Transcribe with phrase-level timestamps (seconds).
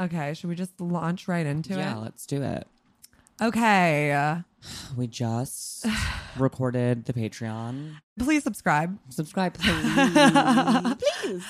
[0.00, 1.78] Okay, should we just launch right into it?
[1.78, 2.00] yeah, it?
[2.00, 2.66] let's do it.
[3.42, 4.12] Okay.
[4.12, 4.38] uh,
[4.96, 5.84] We just
[6.38, 7.96] recorded the Patreon.
[8.18, 8.98] Please subscribe.
[9.10, 10.94] Subscribe, please.
[11.22, 11.44] please.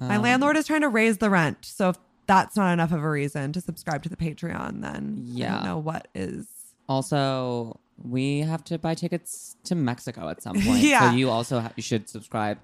[0.00, 1.58] My Um, landlord is trying to raise the rent.
[1.64, 5.22] So if that's not enough of a reason to subscribe to the Patreon, then I
[5.38, 5.54] Yeah.
[5.56, 6.46] don't know what is.
[6.88, 10.82] Also, we have to buy tickets to Mexico at some point.
[10.82, 11.10] Yeah.
[11.10, 12.58] So you also ha- you should subscribe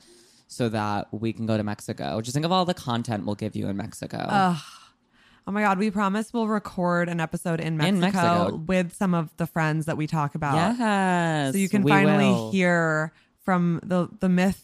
[0.49, 2.21] so that we can go to Mexico.
[2.21, 4.19] Just think of all the content we'll give you in Mexico.
[4.29, 4.57] Ugh.
[5.49, 8.57] Oh my God, we promise we'll record an episode in Mexico, In Mexico.
[8.67, 10.77] with some of the friends that we talk about.
[10.77, 11.53] yes.
[11.55, 12.53] So you can finally will.
[12.53, 13.15] hear
[13.47, 14.63] from the the myth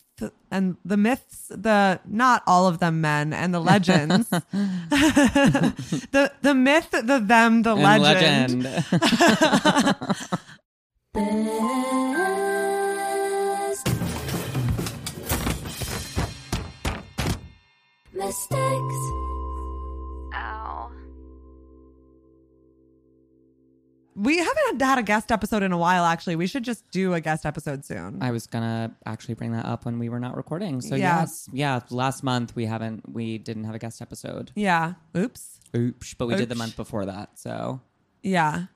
[0.51, 4.29] and the myths, the not all of them men and the legends.
[4.29, 4.43] the
[6.43, 8.65] the myth, the them, the And legend.
[18.13, 19.24] mistakes.
[24.17, 26.37] We haven't had a guest episode in a while, actually.
[26.37, 28.19] We should just do a guest episode soon.
[28.23, 30.81] I was gonna actually bring that up when we were not recording.
[30.81, 31.21] So Yeah.
[31.21, 31.81] yes, yeah.
[31.91, 34.53] Last month we haven't, we didn't have a guest episode.
[34.55, 34.95] yeah.
[35.17, 35.61] Oops.
[35.77, 36.59] Oops, but we did the Oops.
[36.59, 37.39] month before that.
[37.39, 37.81] So
[38.23, 38.67] Yeah.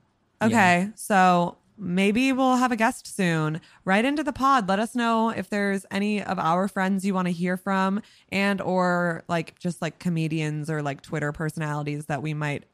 [0.41, 0.89] Okay.
[0.95, 3.61] So maybe we'll have a guest soon.
[3.85, 4.67] Right into the pod.
[4.67, 8.59] Let us know if there's any of our friends you want to hear from and
[8.59, 12.65] or like just like comedians or like Twitter personalities that we might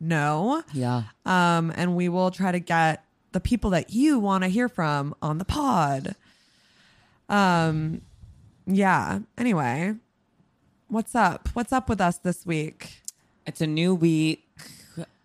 [0.00, 0.62] know.
[0.72, 4.68] yeah, Um, and we will try to get the people that you want to hear
[4.68, 6.14] from on the pod.
[7.28, 8.02] Um,
[8.66, 9.20] yeah.
[9.36, 9.94] Anyway,
[10.88, 11.48] what's up?
[11.52, 13.02] What's up with us this week?
[13.46, 14.44] it's a new week.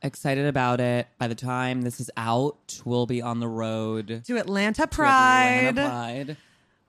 [0.01, 1.07] Excited about it.
[1.17, 5.67] By the time this is out, we'll be on the road To Atlanta to Pride.
[5.77, 6.37] Atlanta Pride.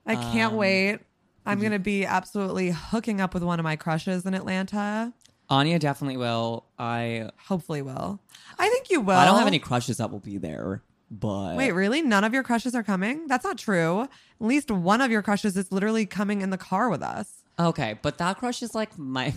[0.05, 0.99] I can't Um, wait.
[1.45, 5.13] I'm gonna be absolutely hooking up with one of my crushes in Atlanta.
[5.49, 6.65] Anya definitely will.
[6.79, 8.19] I Hopefully, will.
[8.57, 9.15] I think you will.
[9.15, 12.01] I don't have any crushes that will be there, but Wait, really?
[12.01, 13.27] None of your crushes are coming?
[13.27, 14.01] That's not true.
[14.03, 17.43] At least one of your crushes is literally coming in the car with us.
[17.57, 19.33] Okay, but that crush is like my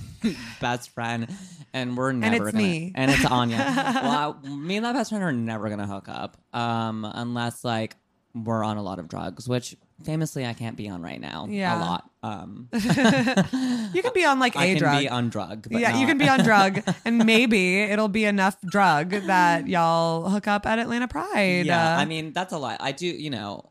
[0.61, 1.29] best friend,
[1.73, 2.65] and we're never it's gonna.
[2.65, 2.93] me.
[2.95, 3.59] And it's Anya.
[4.03, 7.97] well, I- me and that best friend are never gonna hook up, um, unless like
[8.35, 11.47] we're on a lot of drugs, which famously I can't be on right now.
[11.49, 11.79] Yeah.
[11.79, 12.08] a lot.
[12.23, 14.99] Um, You can be on like a I can drug.
[15.01, 15.69] be on drug.
[15.71, 19.69] But yeah, you not- can be on drug, and maybe it'll be enough drug that
[19.69, 21.67] y'all hook up at Atlanta Pride.
[21.67, 22.79] Yeah, Uh, I mean that's a lot.
[22.81, 23.71] I do, you know,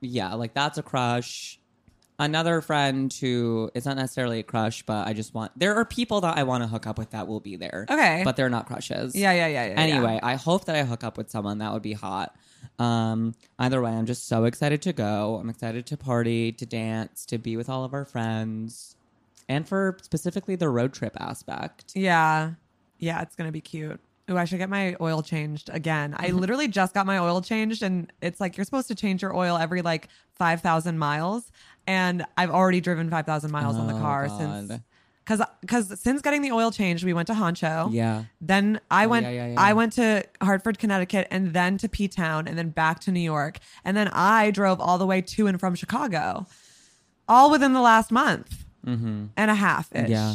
[0.00, 1.58] yeah, like that's a crush.
[2.18, 5.50] Another friend who it's not necessarily a crush, but I just want.
[5.58, 7.86] There are people that I want to hook up with that will be there.
[7.90, 8.22] Okay.
[8.24, 9.14] but they're not crushes.
[9.16, 9.74] yeah, yeah, yeah, yeah.
[9.80, 12.34] Anyway, I hope that I hook up with someone that would be hot.
[12.78, 15.36] Um, either way, I'm just so excited to go.
[15.40, 18.96] I'm excited to party, to dance, to be with all of our friends,
[19.48, 21.92] and for specifically the road trip aspect.
[21.94, 22.52] Yeah.
[22.98, 24.00] Yeah, it's going to be cute.
[24.28, 26.14] Oh, I should get my oil changed again.
[26.18, 29.36] I literally just got my oil changed, and it's like you're supposed to change your
[29.36, 31.50] oil every like 5,000 miles.
[31.86, 34.38] And I've already driven 5,000 miles on the Oh, car God.
[34.68, 34.80] since.
[35.26, 37.88] Cause, cause since getting the oil change, we went to Honcho.
[37.92, 38.24] Yeah.
[38.42, 39.60] Then I Oh, went, yeah, yeah, yeah.
[39.60, 43.20] I went to Hartford, Connecticut, and then to P Town, and then back to New
[43.20, 46.46] York, and then I drove all the way to and from Chicago,
[47.26, 48.64] all within the last month
[49.38, 50.02] and a half ish.
[50.02, 50.10] Mm-hmm.
[50.12, 50.34] Yeah.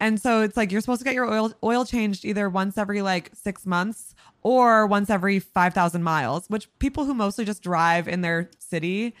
[0.00, 3.02] And so it's like you're supposed to get your oil oil changed either once every
[3.02, 6.48] like six months or once every five thousand miles.
[6.48, 9.14] Which people who mostly just drive in their city,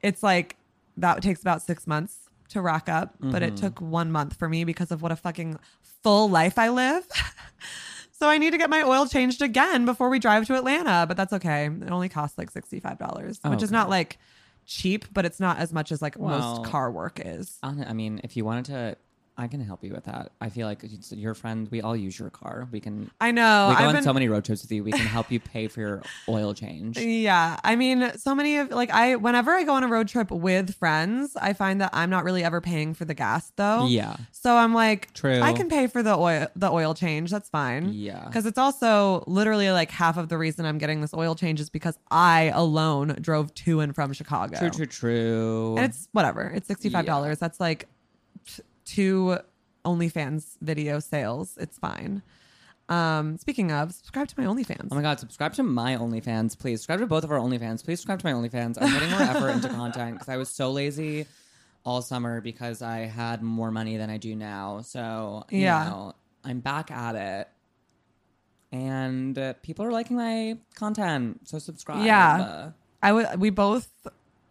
[0.00, 0.56] it's like
[0.96, 3.14] that takes about six months to rack up.
[3.20, 3.66] But it mm-hmm.
[3.66, 5.58] took one month for me because of what a fucking
[6.02, 7.06] full life I live.
[8.12, 11.06] so I need to get my oil changed again before we drive to Atlanta.
[11.06, 11.66] But that's okay.
[11.66, 14.18] It only costs like sixty five dollars, oh, which is not like
[14.66, 17.58] cheap, but it's not as much as like Well, most car work is.
[17.62, 18.96] I mean, if you wanted to
[19.36, 20.30] I can help you with that.
[20.40, 21.66] I feel like it's your friend.
[21.70, 22.68] We all use your car.
[22.70, 23.10] We can.
[23.20, 23.68] I know.
[23.70, 24.84] we go I've on been- so many road trips with you.
[24.84, 26.98] We can help you pay for your oil change.
[27.24, 27.58] Yeah.
[27.64, 30.74] I mean, so many of like I whenever I go on a road trip with
[30.76, 33.86] friends, I find that I'm not really ever paying for the gas though.
[33.86, 34.16] Yeah.
[34.30, 35.40] So I'm like, True.
[35.40, 37.30] I can pay for the oil the oil change.
[37.30, 37.92] That's fine.
[37.92, 38.24] Yeah.
[38.26, 41.70] Because it's also literally like half of the reason I'm getting this oil change is
[41.70, 44.58] because I alone drove to and from Chicago.
[44.58, 44.70] True.
[44.70, 44.86] True.
[44.86, 45.74] True.
[45.76, 46.52] And it's whatever.
[46.54, 47.38] It's sixty five dollars.
[47.38, 47.88] That's like
[48.84, 49.38] two
[49.84, 51.56] OnlyFans video sales.
[51.60, 52.22] It's fine.
[52.88, 54.88] Um, speaking of, subscribe to my OnlyFans.
[54.90, 56.80] Oh my god, subscribe to my OnlyFans, please.
[56.80, 57.82] Subscribe to both of our OnlyFans.
[57.84, 58.76] Please subscribe to my OnlyFans.
[58.80, 61.26] I'm putting more effort into content because I was so lazy
[61.84, 64.80] all summer because I had more money than I do now.
[64.82, 65.84] So, you Yeah.
[65.84, 66.14] know,
[66.44, 67.48] I'm back at it.
[68.72, 71.40] And uh, people are liking my content.
[71.48, 72.04] So subscribe.
[72.04, 72.36] Yeah.
[72.40, 72.70] Uh,
[73.02, 73.40] I would.
[73.40, 73.88] We both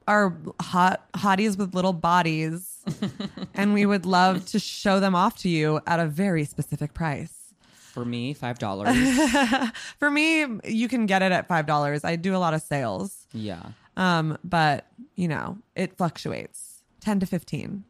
[0.08, 2.73] are hot hotties with little bodies,
[3.54, 7.54] and we would love to show them off to you at a very specific price.
[7.76, 9.72] for me, $5.
[10.00, 12.04] For me, you can get it at five dollars.
[12.04, 13.62] I do a lot of sales, yeah.
[13.98, 17.84] um, but you know it fluctuates, ten to fifteen.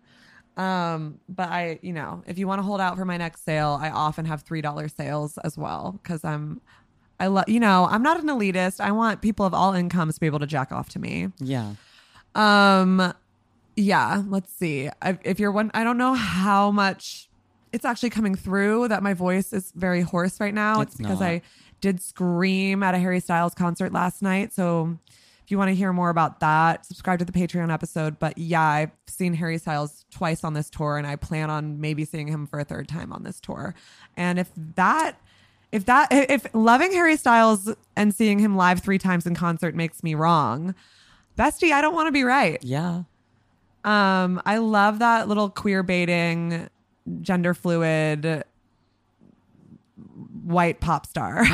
[0.57, 3.79] Um, but I, you know, if you want to hold out for my next sale,
[3.81, 6.61] I often have three dollar sales as well because I'm,
[7.19, 8.79] I love, you know, I'm not an elitist.
[8.79, 11.29] I want people of all incomes to be able to jack off to me.
[11.39, 11.73] Yeah.
[12.35, 13.13] Um,
[13.75, 14.23] yeah.
[14.27, 14.89] Let's see.
[15.01, 17.29] I, if you're one, I don't know how much
[17.71, 18.87] it's actually coming through.
[18.89, 20.81] That my voice is very hoarse right now.
[20.81, 21.29] It's, It's because not.
[21.29, 21.41] I
[21.81, 24.53] did scream at a Harry Styles concert last night.
[24.53, 24.97] So
[25.43, 28.19] if you want to hear more about that, subscribe to the Patreon episode.
[28.19, 32.05] But yeah, I've seen Harry Styles twice on this tour, and I plan on maybe
[32.05, 33.75] seeing him for a third time on this tour.
[34.15, 35.17] And if that.
[35.71, 40.03] If that if loving Harry Styles and seeing him live three times in concert makes
[40.03, 40.75] me wrong,
[41.35, 42.63] bestie, I don't want to be right.
[42.63, 43.05] Yeah.
[43.83, 46.69] Um, I love that little queer baiting,
[47.21, 48.43] gender fluid
[50.43, 51.45] white pop star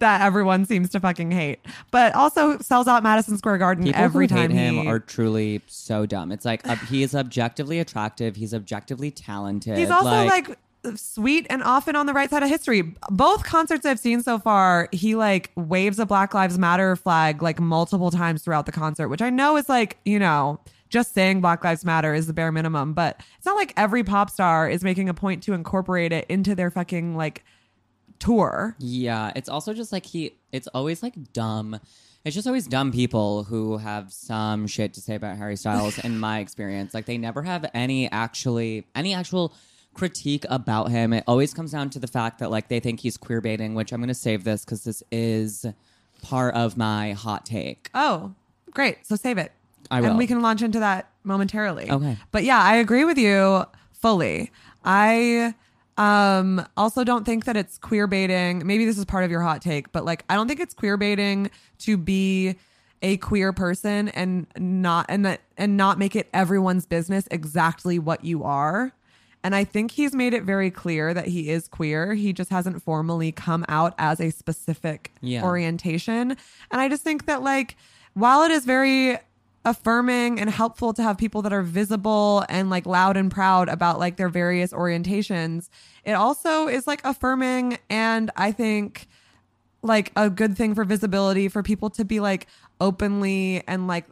[0.00, 1.60] that everyone seems to fucking hate,
[1.90, 4.86] but also sells out Madison Square Garden People every who time hate him he.
[4.88, 6.32] are truly so dumb.
[6.32, 8.36] It's like uh, he is objectively attractive.
[8.36, 9.78] He's objectively talented.
[9.78, 10.58] He's also like,
[10.94, 12.94] sweet and often on the right side of history.
[13.10, 17.60] Both concerts I've seen so far, he like waves a Black Lives Matter flag like
[17.60, 21.62] multiple times throughout the concert, which I know is like, you know, just saying Black
[21.64, 25.08] Lives Matter is the bare minimum, but it's not like every pop star is making
[25.08, 27.44] a point to incorporate it into their fucking like
[28.18, 28.76] tour.
[28.78, 30.36] Yeah, it's also just like he.
[30.52, 31.78] It's always like dumb.
[32.24, 35.98] It's just always dumb people who have some shit to say about Harry Styles.
[35.98, 39.54] in my experience, like they never have any actually any actual
[39.94, 41.12] critique about him.
[41.12, 43.74] It always comes down to the fact that like they think he's queer baiting.
[43.74, 45.66] Which I'm going to save this because this is
[46.22, 47.90] part of my hot take.
[47.94, 48.34] Oh,
[48.72, 49.06] great.
[49.06, 49.52] So save it.
[49.90, 51.90] I And we can launch into that momentarily.
[51.90, 52.16] Okay.
[52.32, 54.50] But yeah, I agree with you fully.
[54.84, 55.54] I
[55.96, 58.66] um also don't think that it's queer baiting.
[58.66, 60.96] Maybe this is part of your hot take, but like I don't think it's queer
[60.96, 61.50] baiting
[61.80, 62.56] to be
[63.02, 68.24] a queer person and not and that and not make it everyone's business exactly what
[68.24, 68.92] you are.
[69.44, 72.14] And I think he's made it very clear that he is queer.
[72.14, 75.44] He just hasn't formally come out as a specific Yeah.
[75.44, 76.36] orientation.
[76.72, 77.76] And I just think that like
[78.14, 79.18] while it is very
[79.64, 83.98] affirming and helpful to have people that are visible and like loud and proud about
[83.98, 85.68] like their various orientations,
[86.04, 89.08] it also is like affirming and I think
[89.82, 92.46] like a good thing for visibility for people to be like
[92.80, 94.06] openly and like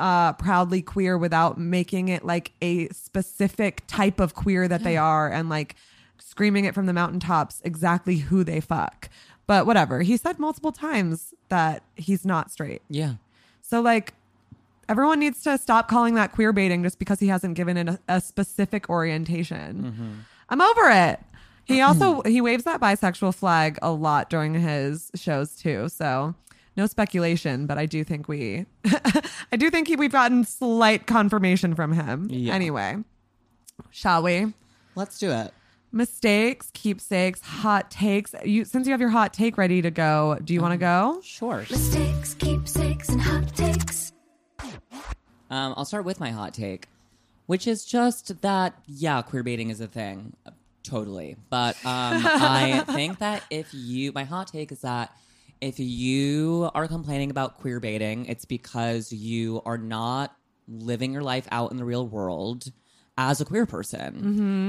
[0.00, 5.30] uh proudly queer without making it like a specific type of queer that they are
[5.30, 5.76] and like
[6.18, 9.08] screaming it from the mountaintops exactly who they fuck.
[9.46, 10.02] But whatever.
[10.02, 12.82] He said multiple times that he's not straight.
[12.88, 13.14] Yeah.
[13.60, 14.14] So like
[14.88, 17.98] everyone needs to stop calling that queer baiting just because he hasn't given it a,
[18.08, 19.82] a specific orientation.
[19.82, 20.12] Mm-hmm.
[20.48, 21.20] I'm over it.
[21.64, 25.88] He also he waves that bisexual flag a lot during his shows too.
[25.88, 26.34] So
[26.76, 28.66] no speculation, but I do think we
[29.52, 32.28] I do think he, we've gotten slight confirmation from him.
[32.30, 32.54] Yeah.
[32.54, 32.98] Anyway,
[33.90, 34.52] shall we?
[34.94, 35.52] Let's do it.
[35.92, 38.34] Mistakes, keepsakes, hot takes.
[38.44, 41.16] You since you have your hot take ready to go, do you want to mm-hmm.
[41.16, 41.20] go?
[41.22, 41.58] Sure.
[41.70, 44.13] Mistakes, keepsakes, and hot takes.
[45.54, 46.88] Um, I'll start with my hot take,
[47.46, 50.34] which is just that yeah, queer baiting is a thing,
[50.82, 51.36] totally.
[51.48, 55.12] But um, I think that if you, my hot take is that
[55.60, 61.46] if you are complaining about queer baiting, it's because you are not living your life
[61.52, 62.72] out in the real world
[63.16, 64.16] as a queer person.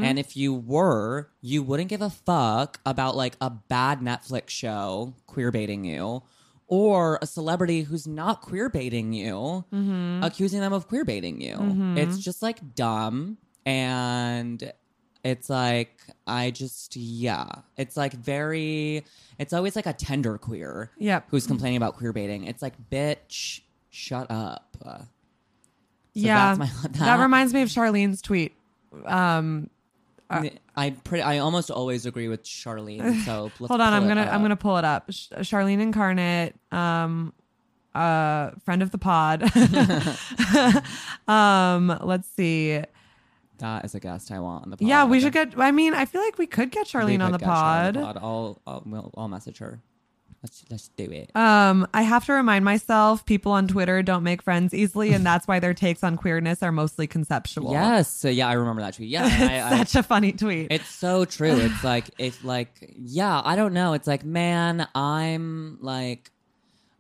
[0.03, 5.15] And if you were, you wouldn't give a fuck about like a bad Netflix show
[5.25, 6.21] queer baiting you
[6.67, 9.63] or a celebrity who's not queer baiting you,
[10.23, 11.95] accusing them of queer baiting you.
[11.97, 13.37] It's just like dumb.
[13.65, 14.71] And
[15.23, 17.47] It's like I just yeah.
[17.77, 19.03] It's like very.
[19.39, 20.91] It's always like a tender queer.
[20.97, 21.25] Yep.
[21.29, 22.43] Who's complaining about queer baiting?
[22.45, 24.77] It's like bitch, shut up.
[24.83, 25.05] So
[26.13, 26.55] yeah.
[26.57, 28.53] my- that that- reminds me of Charlene's tweet.
[29.05, 29.69] Um,
[30.29, 31.21] I pretty.
[31.23, 33.23] I almost always agree with Charlene.
[33.25, 35.11] So hold on, I'm gonna I'm gonna pull it up.
[35.11, 37.33] Sh- Charlene Incarnate, um,
[37.93, 39.43] uh, friend of the pod.
[41.27, 42.81] um, let's see.
[43.59, 44.87] That is a guest I want on the pod.
[44.87, 45.57] Yeah, we should get.
[45.57, 47.87] I mean, I feel like we could get Charlene on the get Charlene pod.
[47.87, 48.17] on the pod.
[48.21, 49.81] I'll, I'll, I'll message her.
[50.45, 51.35] Let's let's do it.
[51.35, 55.47] Um, I have to remind myself, people on Twitter don't make friends easily, and that's
[55.47, 57.71] why their takes on queerness are mostly conceptual.
[57.71, 58.13] Yes.
[58.13, 59.09] So yeah, I remember that tweet.
[59.09, 59.23] Yeah.
[59.25, 60.67] I, I, such a funny tweet.
[60.69, 61.57] It's so true.
[61.59, 63.93] It's like if like yeah, I don't know.
[63.93, 66.29] It's like man, I'm like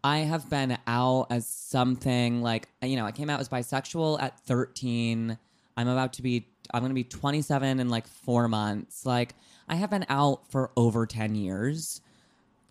[0.03, 4.39] I have been out as something like you know, I came out as bisexual at
[4.39, 5.37] 13.
[5.77, 9.05] I'm about to be I'm going to be 27 in like 4 months.
[9.05, 9.35] Like
[9.69, 12.01] I have been out for over 10 years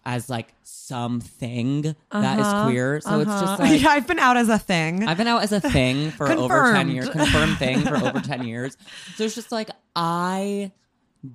[0.06, 3.00] as like something that is Uh-huh, queer.
[3.00, 3.62] So it's just uh-huh.
[3.62, 5.06] like yeah, I've been out as a thing.
[5.06, 7.30] I've been out as a thing for over 10 years, Confirmed.
[7.32, 8.76] confirmed thing for over 10 years.
[9.16, 10.72] So it's just like, I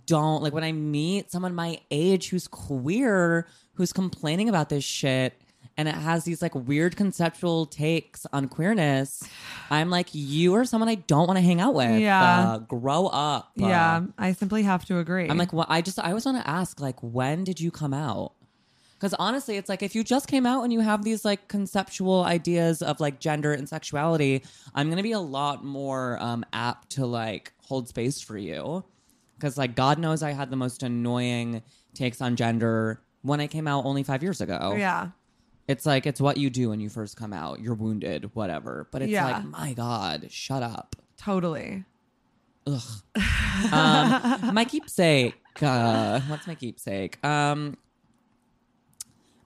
[0.06, 5.34] don't like when I meet someone my age who's queer, who's complaining about this shit,
[5.78, 9.24] and it has these like weird conceptual takes on queerness.
[9.72, 12.00] I'm like, you are someone I don't want to hang out with.
[12.00, 12.22] Yeah.
[12.52, 13.52] Uh, grow up.
[13.60, 15.28] Uh, yeah, I simply have to agree.
[15.30, 17.94] I'm like, well, I just, I always want to ask, like, when did you come
[17.94, 18.34] out?
[19.00, 22.24] Because honestly, it's like if you just came out and you have these like conceptual
[22.26, 24.44] ideas of like gender and sexuality,
[24.76, 28.84] I'm going to be a lot more um, apt to like hold space for you.
[29.38, 31.62] Because like God knows I had the most annoying
[31.94, 34.76] takes on gender when I came out only five years ago.
[34.78, 35.12] yeah,
[35.70, 37.62] It's like it's what you do when you first come out.
[37.62, 38.90] You're wounded, whatever.
[38.92, 39.26] But it's Yeah.
[39.26, 40.98] like, my God, shut up.
[41.16, 41.86] totally.
[42.68, 42.82] Ugh.
[43.72, 45.36] um, my keepsake.
[45.62, 47.24] Uh, what's my keepsake?
[47.26, 47.78] Um,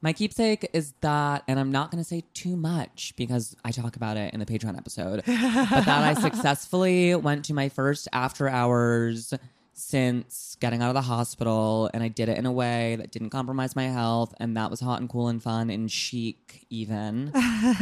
[0.03, 3.95] my keepsake is that, and I'm not going to say too much because I talk
[3.95, 8.49] about it in the Patreon episode, but that I successfully went to my first after
[8.49, 9.33] hours
[9.71, 13.29] since getting out of the hospital, and I did it in a way that didn't
[13.29, 17.31] compromise my health, and that was hot and cool and fun and chic, even.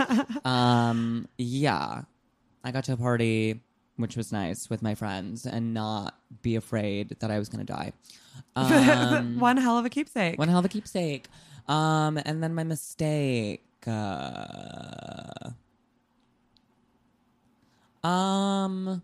[0.46, 2.04] um, yeah,
[2.63, 3.62] I got to a party,
[3.96, 7.74] which was nice, with my friends, and not be afraid that I was going to
[7.74, 7.94] die.
[8.56, 10.38] Um, One hell of a keepsake.
[10.40, 11.28] one hell of a keepsake.
[11.68, 13.63] Um, and then my mistake.
[13.86, 15.51] Uh,
[18.03, 19.01] um,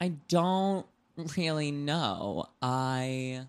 [0.00, 0.86] I don't
[1.36, 2.46] really know.
[2.62, 3.46] I.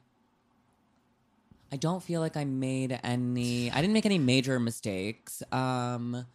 [1.70, 3.70] I don't feel like I made any.
[3.70, 5.44] I didn't make any major mistakes.
[5.52, 6.26] Um,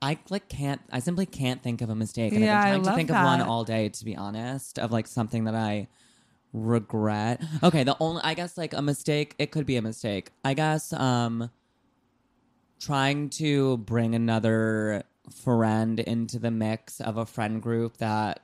[0.00, 0.80] I like can't.
[0.90, 2.32] I simply can't think of a mistake.
[2.32, 3.88] And Yeah, I I've been trying to think of one all day.
[3.88, 5.88] To be honest, of like something that I
[6.52, 7.42] regret.
[7.62, 9.34] Okay, the only I guess like a mistake.
[9.38, 10.30] It could be a mistake.
[10.44, 11.50] I guess um,
[12.80, 18.40] trying to bring another friend into the mix of a friend group that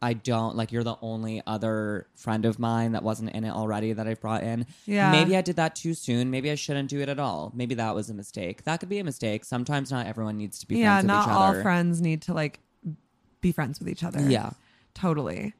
[0.00, 0.72] I don't like.
[0.72, 4.42] You're the only other friend of mine that wasn't in it already that I brought
[4.42, 4.66] in.
[4.84, 5.10] Yeah.
[5.10, 6.30] Maybe I did that too soon.
[6.30, 7.52] Maybe I shouldn't do it at all.
[7.54, 8.64] Maybe that was a mistake.
[8.64, 9.44] That could be a mistake.
[9.44, 11.30] Sometimes not everyone needs to be yeah, friends with each other.
[11.30, 12.60] not all friends need to like
[13.40, 14.20] be friends with each other.
[14.20, 14.50] Yeah.
[14.92, 15.54] totally.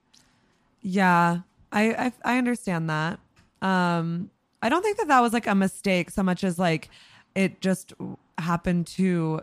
[0.87, 1.41] Yeah,
[1.75, 3.19] I I, I understand that.
[3.61, 4.31] Um,
[4.63, 6.89] I don't think that that was like a mistake so much as like
[7.35, 7.93] it just
[8.39, 9.43] happened to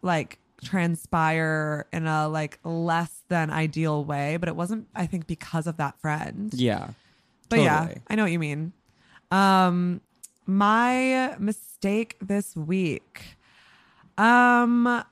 [0.00, 4.86] like transpire in a like less than ideal way, but it wasn't.
[4.94, 6.54] I think because of that friend.
[6.54, 6.88] Yeah.
[7.48, 8.72] But yeah, I know what you mean.
[9.30, 10.00] Um,
[10.46, 13.36] my mistake this week.
[14.16, 15.04] Um,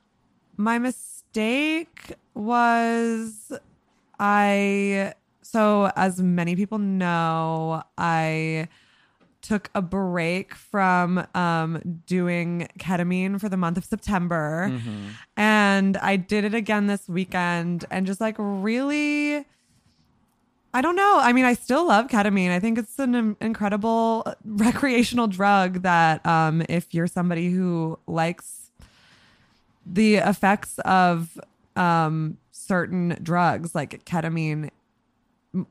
[0.57, 3.53] my mistake was
[4.19, 5.15] I.
[5.53, 8.69] So as many people know, I
[9.43, 14.71] took a break from um, doing ketamine for the month of September.
[15.37, 19.45] And I did it again this weekend and just like really.
[20.73, 21.19] I don't know.
[21.19, 22.51] I mean, I still love ketamine.
[22.51, 28.71] I think it's an incredible recreational drug that, um, if you're somebody who likes
[29.85, 31.41] the effects of
[31.75, 34.71] um, certain drugs like ketamine,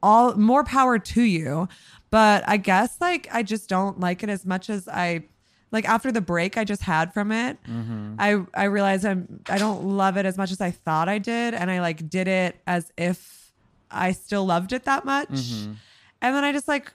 [0.02, 1.68] all more power to you.
[2.12, 5.26] But I guess like I just don't like it as much as I
[5.72, 7.58] like after the break I just had from it.
[7.64, 8.16] Mm-hmm.
[8.18, 11.54] I I realized I'm I don't love it as much as I thought I did,
[11.54, 13.52] and I like did it as if
[13.92, 15.30] I still loved it that much.
[15.30, 15.74] Mm-hmm.
[16.22, 16.92] And then I just like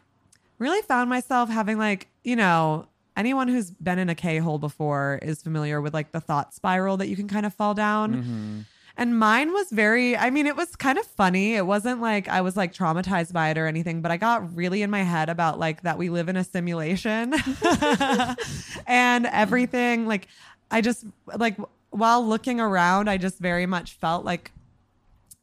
[0.58, 2.86] really found myself having like, you know,
[3.16, 6.96] anyone who's been in a K hole before is familiar with like the thought spiral
[6.98, 8.14] that you can kind of fall down.
[8.14, 8.60] Mm-hmm.
[8.96, 11.54] And mine was very, I mean, it was kind of funny.
[11.54, 14.82] It wasn't like I was like traumatized by it or anything, but I got really
[14.82, 17.34] in my head about like that we live in a simulation
[18.86, 20.06] and everything.
[20.06, 20.28] Like,
[20.70, 21.04] I just,
[21.36, 21.56] like,
[21.90, 24.52] while looking around, I just very much felt like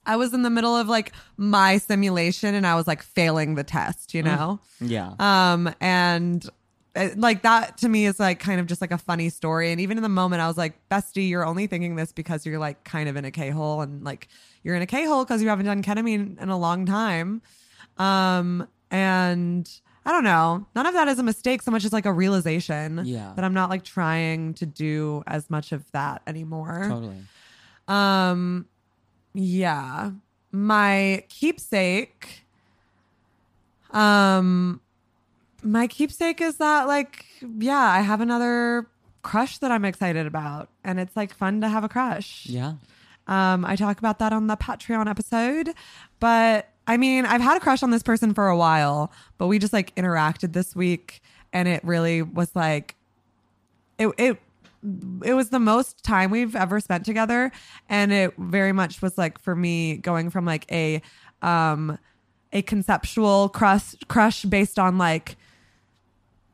[0.06, 3.64] I was in the middle of like my simulation and I was like failing the
[3.64, 4.60] test, you know?
[4.80, 5.14] Yeah.
[5.20, 6.48] Um, and
[7.16, 9.72] like that to me is like kind of just like a funny story.
[9.72, 12.60] And even in the moment, I was like, Bestie, you're only thinking this because you're
[12.60, 14.28] like kind of in a K hole and like
[14.64, 17.42] you're in a K hole because you haven't done ketamine in a long time.
[17.98, 19.70] Um, and
[20.06, 20.66] I don't know.
[20.76, 23.34] None of that is a mistake so much as like a realization Yeah.
[23.36, 26.86] that I'm not like trying to do as much of that anymore.
[26.90, 27.18] totally.
[27.88, 28.66] Um,
[29.34, 30.12] yeah,
[30.52, 32.44] my keepsake.
[33.92, 34.82] Um,
[35.64, 37.26] my keepsake is that like,
[37.60, 38.88] yeah, I have another
[39.22, 42.48] crush that I'm excited about, and it's like fun to have a crush.
[42.48, 42.74] Yeah.
[43.28, 45.74] Um, I talk about that on the Patreon episode,
[46.20, 49.60] but I mean, I've had a crush on this person for a while, but we
[49.60, 51.22] just like interacted this week,
[51.54, 52.96] and it really was like,
[53.98, 54.38] it it
[55.24, 57.52] it was the most time we've ever spent together,
[57.88, 61.02] and it very much was like for me going from like a
[61.42, 61.98] um
[62.52, 65.38] a conceptual crush crush based on like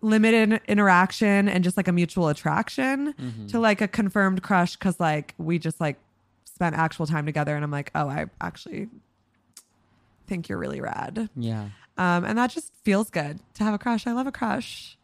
[0.02, 3.16] limited interaction and just like a mutual attraction
[3.50, 5.98] to like a confirmed crush because like we just like
[6.46, 8.90] spent actual time together and I'm like, oh, I actually
[10.28, 11.30] think you're really rad.
[11.36, 11.70] Yeah.
[11.98, 14.06] Um, and that just feels good to have a crush.
[14.06, 14.98] I love a crush.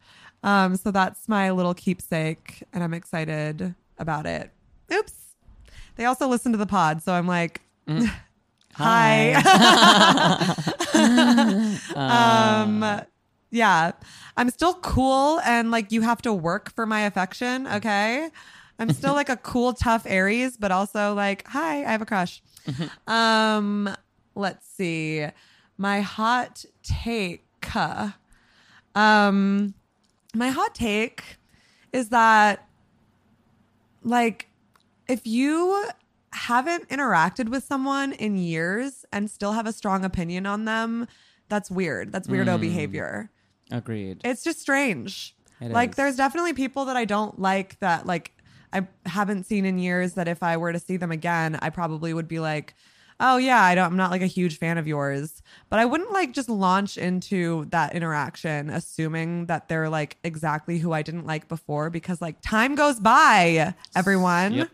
[0.43, 4.51] Um, so that's my little keepsake, and I'm excited about it.
[4.91, 5.13] Oops.
[5.95, 7.61] They also listen to the pod, so I'm like,
[8.73, 9.33] hi.
[11.95, 13.01] um,
[13.53, 13.91] yeah,
[14.35, 17.67] I'm still cool, and like you have to work for my affection.
[17.67, 18.29] Okay,
[18.79, 22.41] I'm still like a cool, tough Aries, but also like, hi, I have a crush.
[23.07, 23.95] um,
[24.35, 25.25] let's see,
[25.77, 27.41] my hot take.
[28.95, 29.73] Um,
[30.35, 31.37] my hot take
[31.91, 32.67] is that
[34.03, 34.47] like
[35.07, 35.85] if you
[36.31, 41.07] haven't interacted with someone in years and still have a strong opinion on them,
[41.49, 42.11] that's weird.
[42.11, 43.29] That's weirdo behavior.
[43.73, 44.21] Agreed.
[44.23, 45.35] It's just strange.
[45.59, 45.95] It like is.
[45.95, 48.31] there's definitely people that I don't like that like
[48.71, 52.13] I haven't seen in years that if I were to see them again, I probably
[52.13, 52.75] would be like,
[53.19, 56.11] "Oh yeah, I don't I'm not like a huge fan of yours." But I wouldn't
[56.11, 61.47] like just launch into that interaction assuming that they're like exactly who I didn't like
[61.47, 64.53] before because like time goes by, everyone.
[64.53, 64.69] Yep.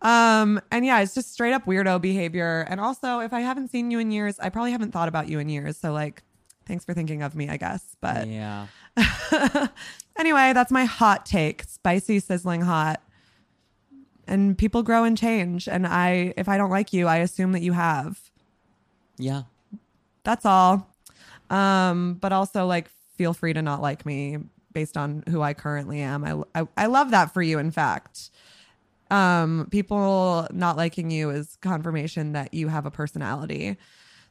[0.00, 2.66] Um, and yeah, it's just straight up weirdo behavior.
[2.68, 5.38] And also, if I haven't seen you in years, I probably haven't thought about you
[5.38, 5.78] in years.
[5.78, 6.22] So like,
[6.66, 7.96] thanks for thinking of me, I guess.
[8.00, 8.66] But yeah.
[10.18, 11.64] anyway, that's my hot take.
[11.64, 13.02] Spicy, sizzling hot.
[14.26, 15.68] And people grow and change.
[15.68, 18.18] And I if I don't like you, I assume that you have.
[19.18, 19.42] Yeah.
[20.22, 20.88] That's all.
[21.50, 24.38] Um, but also like feel free to not like me
[24.72, 26.24] based on who I currently am.
[26.24, 28.30] I, I I love that for you, in fact.
[29.10, 33.76] Um, people not liking you is confirmation that you have a personality.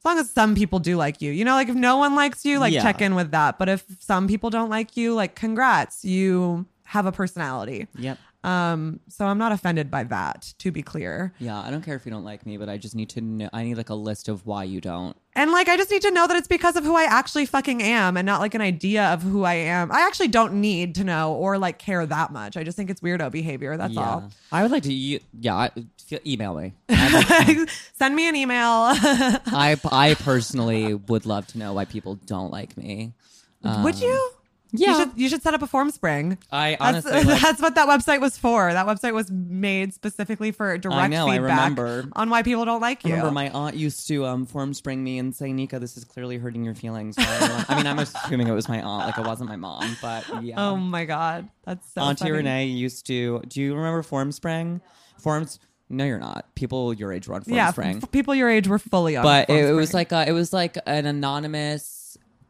[0.06, 1.32] As long as some people do like you.
[1.32, 2.82] You know, like if no one likes you, like Yeah.
[2.84, 3.58] check in with that.
[3.58, 7.88] But if some people don't like you, like congrats, you have a personality.
[7.98, 8.18] Yep.
[8.44, 11.34] Um, so I'm not offended by that, to be clear.
[11.40, 11.60] Yeah.
[11.60, 13.50] I don't care if you don't like me, but I just need to know.
[13.54, 15.16] I need like a list of why you don't.
[15.36, 17.82] And like, I just need to know that it's because of who I actually fucking
[17.82, 19.92] am and not like an idea of who I am.
[19.92, 22.58] I actually don't need to know or like care that much.
[22.58, 23.78] I just think it's weirdo behavior.
[23.78, 24.02] That's yeah.
[24.02, 24.32] all.
[24.52, 24.94] I would like to.
[24.94, 25.56] You, yeah.
[25.56, 25.72] I,
[26.06, 26.74] feel- email me.
[26.90, 28.58] I, Send me an email.
[28.62, 33.14] I I personally would love to know why people don't like me.
[33.64, 34.33] Would you?
[34.74, 34.90] Yeah.
[34.90, 36.38] You should, you should set up a form spring.
[36.52, 37.24] I That's, honestly.
[37.32, 38.74] like- that's what that website was for.
[38.74, 42.10] That website was made specifically for direct know, I feedback remember.
[42.14, 43.16] on why people don't like I you.
[43.16, 46.38] remember my aunt used to um, form spring me and say, "Nika, this is clearly
[46.38, 49.08] hurting your feelings." Why do you want-" I mean, I'm assuming it was my aunt,
[49.08, 50.56] like it wasn't my mom, but yeah.
[50.58, 52.32] oh my god, that's so Auntie funny.
[52.32, 53.42] Renee used to.
[53.48, 54.82] Do you remember Form Spring?
[55.20, 55.60] Forms.
[55.90, 56.46] No, you're not.
[56.56, 57.98] People your age run Form Yeah, Spring.
[58.02, 59.24] f- people your age were fully on.
[59.24, 62.03] but Form it, it was like uh it was like an anonymous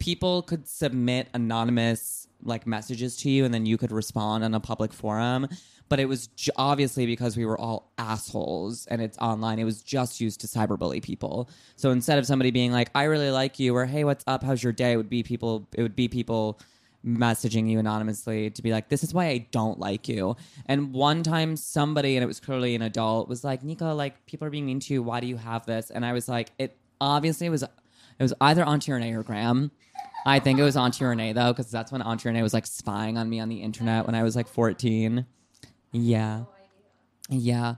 [0.04, 4.60] people could submit anonymous like messages to you and then you could respond on a
[4.60, 5.48] public forum
[5.88, 9.82] but it was j- obviously because we were all assholes and it's online it was
[9.82, 13.74] just used to cyberbully people so instead of somebody being like i really like you
[13.74, 16.60] or hey what's up how's your day it would be people it would be people
[17.06, 20.38] messaging you anonymously to be like, this is why I don't like you.
[20.68, 24.48] And one time somebody, and it was clearly an adult, was like, Nico, like people
[24.48, 25.04] are being mean to you.
[25.04, 25.92] Why do you have this?
[25.92, 27.70] And I was like, it obviously was, it
[28.20, 29.72] was either Auntie Renee or Graham.
[30.26, 33.18] I think it was Auntie Renee though, because that's when Auntie Renee was like spying
[33.18, 35.26] on me on the internet when I was like 14.
[35.92, 36.44] Yeah.
[37.30, 37.76] Yeah.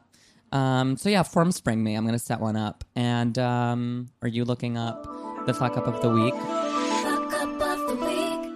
[0.52, 1.96] Um, so yeah, form spring me.
[1.96, 2.84] I'm gonna set one up.
[2.96, 5.04] And um, are you looking up
[5.46, 6.34] the fuck up of the week?
[6.34, 8.52] Fuck up of the week.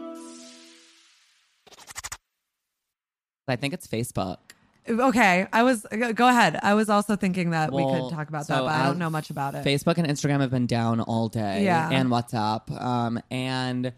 [3.47, 4.38] I think it's Facebook.
[4.87, 6.59] Okay, I was go ahead.
[6.61, 9.09] I was also thinking that we could talk about so that, but I don't know
[9.09, 9.65] much about it.
[9.65, 11.63] Facebook and Instagram have been down all day.
[11.63, 11.89] Yeah.
[11.91, 12.71] And WhatsApp.
[12.81, 13.93] Um, and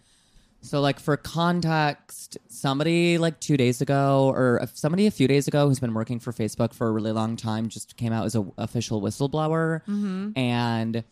[0.62, 5.68] so like for context, somebody like two days ago or somebody a few days ago
[5.68, 8.46] who's been working for Facebook for a really long time just came out as a
[8.58, 9.82] official whistleblower.
[9.84, 10.38] Mm-hmm.
[10.38, 11.04] And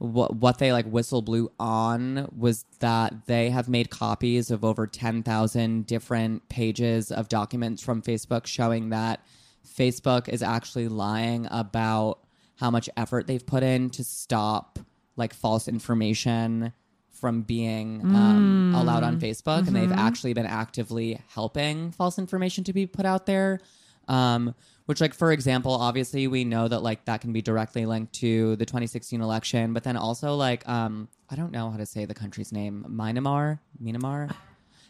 [0.00, 4.86] what what they like whistle blew on was that they have made copies of over
[4.86, 9.20] 10,000 different pages of documents from Facebook showing that
[9.68, 12.20] Facebook is actually lying about
[12.56, 14.78] how much effort they've put in to stop
[15.16, 16.72] like false information
[17.10, 22.72] from being um, allowed on Facebook, and they've actually been actively helping false information to
[22.72, 23.60] be put out there.
[24.08, 24.54] Um,
[24.90, 28.56] which, like for example, obviously we know that like that can be directly linked to
[28.56, 32.12] the 2016 election, but then also like um, I don't know how to say the
[32.14, 34.34] country's name, Myanmar, Myanmar.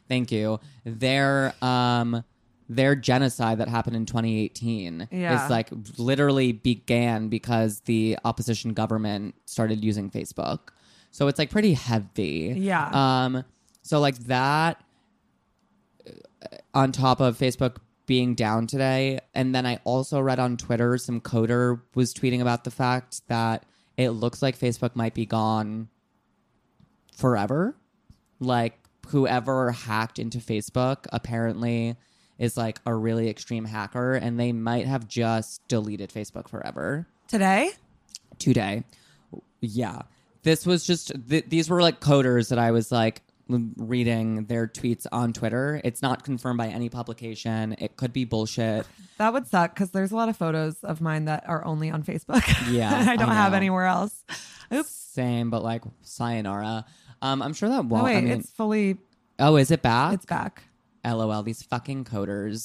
[0.09, 0.59] Thank you.
[0.87, 2.25] Their um,
[2.67, 5.45] their genocide that happened in 2018 Yeah.
[5.45, 10.71] is like literally began because the opposition government started using Facebook.
[11.11, 12.55] So it's like pretty heavy.
[12.57, 12.89] Yeah.
[12.95, 13.45] Um.
[13.83, 14.83] So like that,
[16.09, 17.77] uh, on top of Facebook
[18.11, 22.65] being down today, and then I also read on Twitter some coder was tweeting about
[22.65, 23.65] the fact that
[23.97, 25.89] it looks like Facebook might be gone
[27.17, 27.77] forever.
[28.41, 28.77] Like
[29.11, 31.95] whoever hacked into Facebook apparently
[32.37, 37.71] is like a really extreme hacker, and they might have just deleted Facebook forever Today?
[38.41, 38.83] today.
[39.61, 40.03] Yeah.
[40.43, 43.23] This was just, th- these were like coders that I was like
[43.77, 45.81] reading their tweets on Twitter.
[45.85, 47.75] It's not confirmed by any publication.
[47.79, 48.87] It could be bullshit.
[49.19, 52.03] That would suck because there's a lot of photos of mine that are only on
[52.03, 52.43] Facebook.
[52.71, 54.25] Yeah, I don't I have anywhere else.
[54.73, 54.89] Oops.
[54.89, 56.85] Same, but like sayonara.
[57.23, 58.03] Um, I'm sure that won't.
[58.03, 58.97] oh wait, I mean, it's fully.
[59.39, 60.15] oh, is it back?
[60.15, 60.63] It's back.
[61.05, 62.61] LOL, these fucking coders.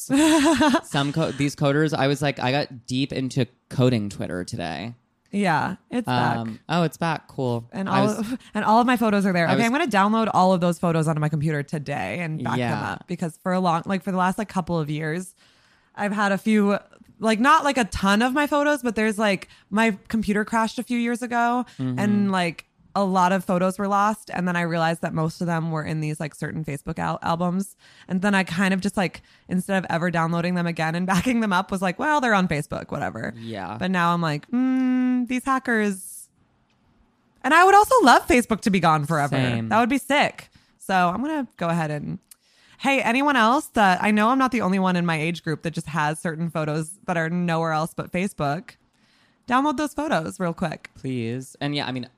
[0.86, 4.94] Some co- these coders, I was like, I got deep into coding Twitter today.
[5.36, 6.38] Yeah, it's back.
[6.38, 7.28] Um, oh, it's back.
[7.28, 7.68] Cool.
[7.74, 9.46] and I all was- and all of my photos are there.
[9.48, 12.54] Okay, was- I'm gonna download all of those photos onto my computer today and back
[12.54, 12.92] them Yeah.
[12.94, 15.36] up because for a long like for the last like couple of years,
[15.96, 16.78] I've had a few
[17.20, 20.84] like not like a ton of my photos, but there's like my computer crashed a
[20.84, 22.00] few years ago Mm-hmm.
[22.00, 25.48] and like a lot of photos were lost and then I realized that most of
[25.48, 27.76] them were in these like certain Facebook al- albums
[28.08, 31.42] and then I kind of just like instead of ever downloading them again and backing
[31.42, 33.34] them up was like well they're on Facebook whatever.
[33.38, 33.78] Yeah.
[33.78, 36.30] But now I'm like, mm, these hackers.
[37.44, 39.36] And I would also love Facebook to be gone forever.
[39.36, 39.70] Same.
[39.70, 40.50] That would be sick.
[40.80, 42.20] So I'm gonna go ahead and.
[42.78, 45.62] Hey, anyone else that I know I'm not the only one in my age group
[45.64, 48.72] that just has certain photos that are nowhere else but Facebook.
[49.48, 50.90] Download those photos real quick.
[50.96, 51.56] please.
[51.62, 52.10] And yeah, I mean,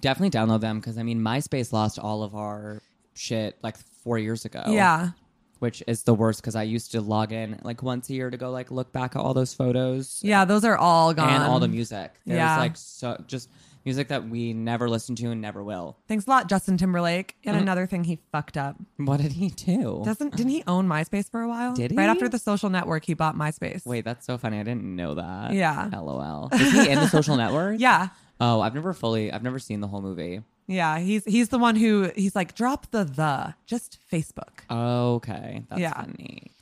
[0.00, 2.80] definitely download them because I mean, MySpace lost all of our
[3.14, 4.62] shit like four years ago.
[4.68, 5.10] Yeah.
[5.58, 8.36] which is the worst because I used to log in like once a year to
[8.38, 11.28] go like look back at all those photos Yeah, those are all gone.
[11.28, 12.12] and all the music.
[12.24, 12.56] There's Yeah.
[12.58, 13.50] like so just
[13.84, 15.96] music that we never listened to and never will.
[16.08, 17.36] Thanks a lot, Justin Timberlake.
[17.44, 17.62] And Mm-hmm.
[17.62, 18.76] another thing he fucked up.
[18.96, 20.00] What did he do?
[20.04, 21.74] Doesn't didn't he own MySpace for a while?
[21.74, 21.96] Did he?
[21.96, 23.84] Right after the social network, he bought MySpace.
[23.84, 24.58] Wait, that's so funny.
[24.60, 25.52] I didn't know that.
[25.52, 25.90] Yeah.
[25.92, 26.48] LOL.
[26.54, 27.80] Is he in the social network?
[27.80, 28.08] Yeah.
[28.40, 29.30] Oh, I've never fully.
[29.32, 30.42] I've never seen the whole movie.
[30.66, 34.60] Yeah, he's he's the one who he's like drop the the just Facebook.
[34.70, 35.94] Okay, that's Yeah.
[35.94, 36.52] funny.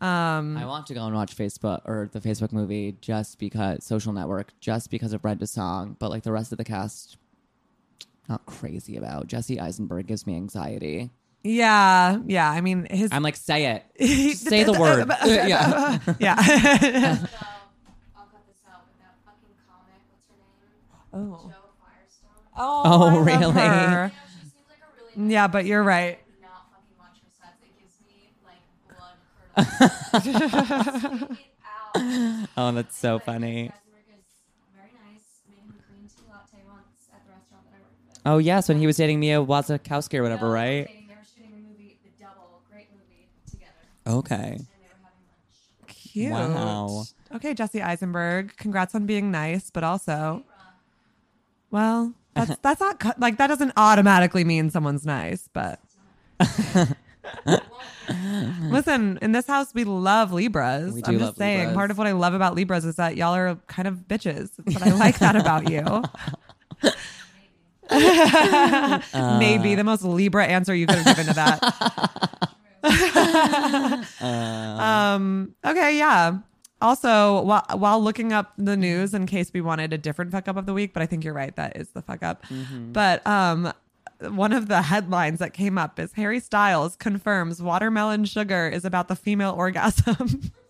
[0.00, 4.12] Um I want to go and watch Facebook or the Facebook movie just because Social
[4.12, 7.16] Network, just because of Brenda Song, but like the rest of the cast,
[8.28, 9.26] not crazy about.
[9.26, 11.10] Jesse Eisenberg gives me anxiety.
[11.44, 12.50] yeah, yeah.
[12.50, 15.08] I mean his I'm like, say it, Just say the word.
[15.26, 17.26] yeah, yeah.
[21.18, 21.52] Oh.
[22.60, 23.52] Oh, Oh, I love really?
[23.52, 23.52] her.
[23.52, 26.18] You know, she seems like a really Yeah, but you're right.
[26.42, 27.62] not fucking watch her sets.
[27.62, 29.16] It gives me like blood
[29.62, 31.28] curdling.
[31.38, 32.48] Get out.
[32.56, 33.70] oh, that's so But funny.
[33.70, 33.70] Eisenberg
[34.10, 34.24] is
[34.74, 35.22] very nice.
[35.48, 38.20] Made him a green tea latte once at the restaurant that I worked with.
[38.26, 40.86] Oh yes, when he was dating Mia Wasikowska or whatever, No, right?
[40.86, 44.34] They, they were shooting a movie, The Double, great movie, together, Okay.
[44.34, 45.86] and they were having lunch.
[45.86, 46.32] Cute.
[46.32, 47.04] Wow.
[47.36, 48.56] Okay, Jesse Eisenberg.
[48.56, 50.42] Congrats on being nice, but also,
[51.70, 55.80] well, that's that's not like that doesn't automatically mean someone's nice, but.
[58.62, 60.94] Listen, in this house we love Libras.
[60.94, 61.74] We I'm just saying, Libras.
[61.74, 64.82] part of what I love about Libras is that y'all are kind of bitches, but
[64.82, 65.82] I like that about you.
[69.38, 71.58] Maybe the most Libra answer you could have given to that.
[74.20, 75.54] um.
[75.64, 75.98] Okay.
[75.98, 76.38] Yeah.
[76.80, 80.56] Also, while, while looking up the news in case we wanted a different fuck up
[80.56, 81.54] of the week, but I think you're right.
[81.56, 82.44] That is the fuck up.
[82.92, 83.72] But um,
[84.20, 89.08] one of the headlines that came up is Harry Styles confirms watermelon sugar is about
[89.08, 90.52] the female orgasm.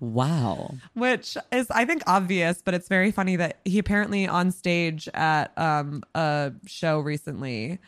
[0.00, 0.74] Wow.
[0.94, 5.56] which is I think obvious, but it's very funny that he apparently on stage at
[5.56, 7.78] um, a show recently,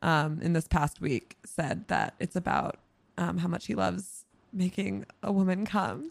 [0.00, 2.78] um, in this past week, said that it's about
[3.18, 4.24] um, how much he loves
[4.54, 6.10] making a woman come.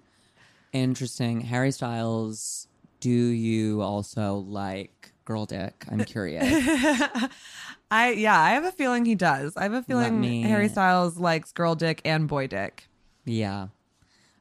[0.74, 1.42] Interesting.
[1.42, 2.68] Harry Styles,
[3.00, 5.86] do you also like girl dick?
[5.90, 6.44] I'm curious.
[7.92, 9.58] I yeah, I have a feeling he does.
[9.58, 12.88] I have a feeling me- Harry Styles likes girl dick and boy dick.
[13.26, 13.68] yeah.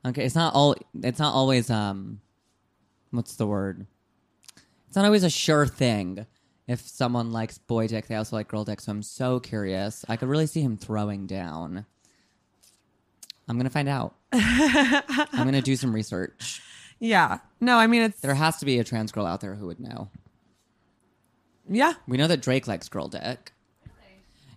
[0.07, 2.21] Okay, it's not all it's not always um
[3.11, 3.87] what's the word?
[4.87, 6.25] It's not always a sure thing.
[6.67, 10.05] If someone likes boy dick, they also like girl dick, so I'm so curious.
[10.09, 11.85] I could really see him throwing down.
[13.49, 14.15] I'm gonna find out.
[14.33, 16.63] I'm gonna do some research.
[17.01, 17.39] Yeah.
[17.61, 19.79] No, I mean it's There has to be a trans girl out there who would
[19.79, 20.11] know.
[21.69, 21.93] yeah.
[22.09, 23.53] We know that Drake likes girl dick.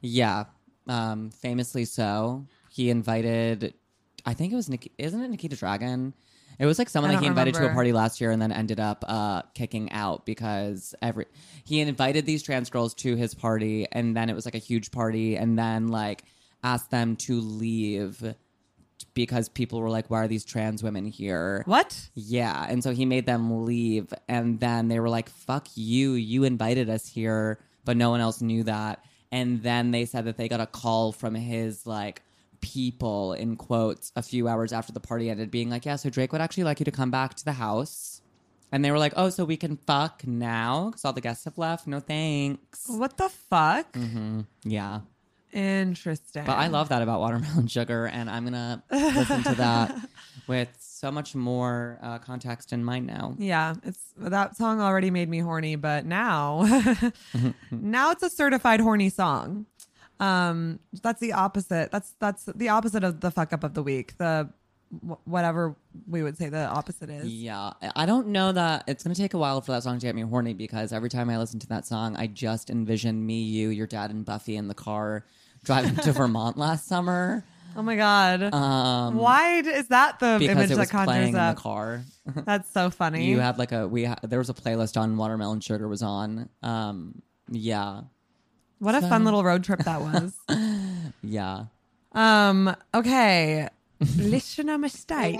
[0.01, 0.45] Yeah,
[0.87, 2.47] um, famously so.
[2.71, 3.75] He invited,
[4.25, 6.13] I think it was Nik- isn't it Nikita Dragun?
[6.57, 8.79] It was like someone that he invited to a party last year and then ended
[8.79, 11.25] up uh, kicking out because every
[11.63, 14.89] he invited these trans girls to his party and then it was like a huge
[14.89, 16.23] party and then like
[16.63, 18.33] asked them to leave
[19.13, 22.09] because people were like, "Why are these trans women here?" What?
[22.13, 22.65] Yeah.
[22.69, 24.13] And so he made them leave.
[24.27, 26.13] And then they were like, fuck you.
[26.13, 29.03] You invited us here, but no one else knew that.
[29.31, 32.21] And then they said that they got a call from his like
[32.59, 36.31] people in quotes a few hours after the party ended being like, yeah, so Drake
[36.31, 38.21] would actually like you to come back to the house.
[38.73, 41.57] And they were like, oh, so we can fuck now because all the guests have
[41.57, 41.87] left.
[41.87, 42.85] No thanks.
[42.87, 43.91] What the fuck?
[43.93, 44.41] Mm-hmm.
[44.63, 45.01] Yeah.
[45.53, 46.45] Interesting.
[46.45, 49.95] But I love that about watermelon sugar, and I'm gonna listen to that
[50.47, 53.35] with so much more uh, context in mind now.
[53.39, 56.61] Yeah, it's that song already made me horny, but now
[57.71, 59.65] now it's a certified horny song.
[60.19, 61.91] Um that's the opposite.
[61.91, 64.17] That's that's the opposite of the fuck up of the week.
[64.17, 64.49] The
[65.23, 65.75] whatever
[66.07, 67.25] we would say the opposite is.
[67.27, 70.05] Yeah, I- I don't know that it's gonna take a while for that song to
[70.05, 73.41] get me horny because every time I listen to that song, I just envision me,
[73.41, 75.25] you, your dad, and Buffy in the car
[75.63, 77.43] driving to Vermont last summer.
[77.75, 78.53] Oh my god.
[78.53, 81.55] Um, Why is that the image it was that playing conjures in up?
[81.55, 82.01] the car.
[82.45, 83.25] That's so funny.
[83.25, 86.49] You had like a we ha- there was a playlist on Watermelon Sugar was on.
[86.61, 88.01] Um, yeah,
[88.79, 90.33] what a fun little road trip that was.
[91.23, 91.65] yeah.
[92.13, 93.69] um okay.
[94.17, 95.39] Listener mistake.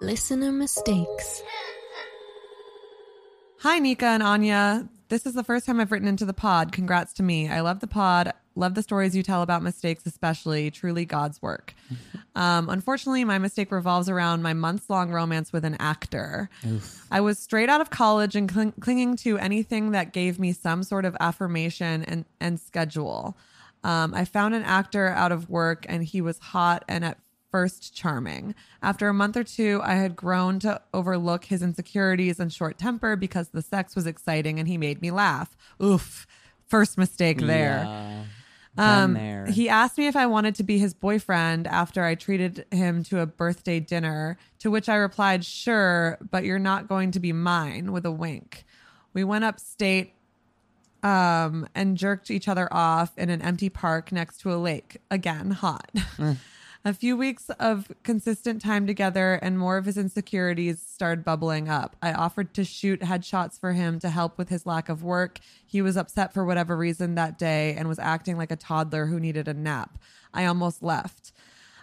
[0.00, 1.42] Listener mistakes.
[3.60, 4.88] Hi, Nika and Anya.
[5.08, 6.70] This is the first time I've written into the pod.
[6.70, 7.48] Congrats to me.
[7.48, 8.32] I love the pod.
[8.56, 10.70] Love the stories you tell about mistakes, especially.
[10.70, 11.74] Truly God's work.
[12.36, 16.48] Um, unfortunately, my mistake revolves around my months long romance with an actor.
[17.10, 20.82] I was straight out of college and cling- clinging to anything that gave me some
[20.82, 23.36] sort of affirmation and, and schedule.
[23.82, 27.18] Um, I found an actor out of work and he was hot and at
[27.50, 28.54] first charming.
[28.82, 33.14] After a month or two, I had grown to overlook his insecurities and short temper
[33.14, 35.56] because the sex was exciting and he made me laugh.
[35.82, 36.26] Oof.
[36.66, 37.82] First mistake there.
[37.84, 38.24] Yeah.
[38.76, 39.46] Um, there.
[39.46, 43.20] he asked me if I wanted to be his boyfriend after I treated him to
[43.20, 47.92] a birthday dinner, to which I replied, sure, but you're not going to be mine
[47.92, 48.64] with a wink.
[49.12, 50.14] We went upstate
[51.04, 54.96] um, and jerked each other off in an empty park next to a lake.
[55.10, 55.90] Again, hot.
[56.86, 61.96] a few weeks of consistent time together and more of his insecurities started bubbling up.
[62.02, 65.38] I offered to shoot headshots for him to help with his lack of work.
[65.66, 69.18] He was upset for whatever reason that day and was acting like a toddler who
[69.18, 69.98] needed a nap.
[70.34, 71.32] I almost left.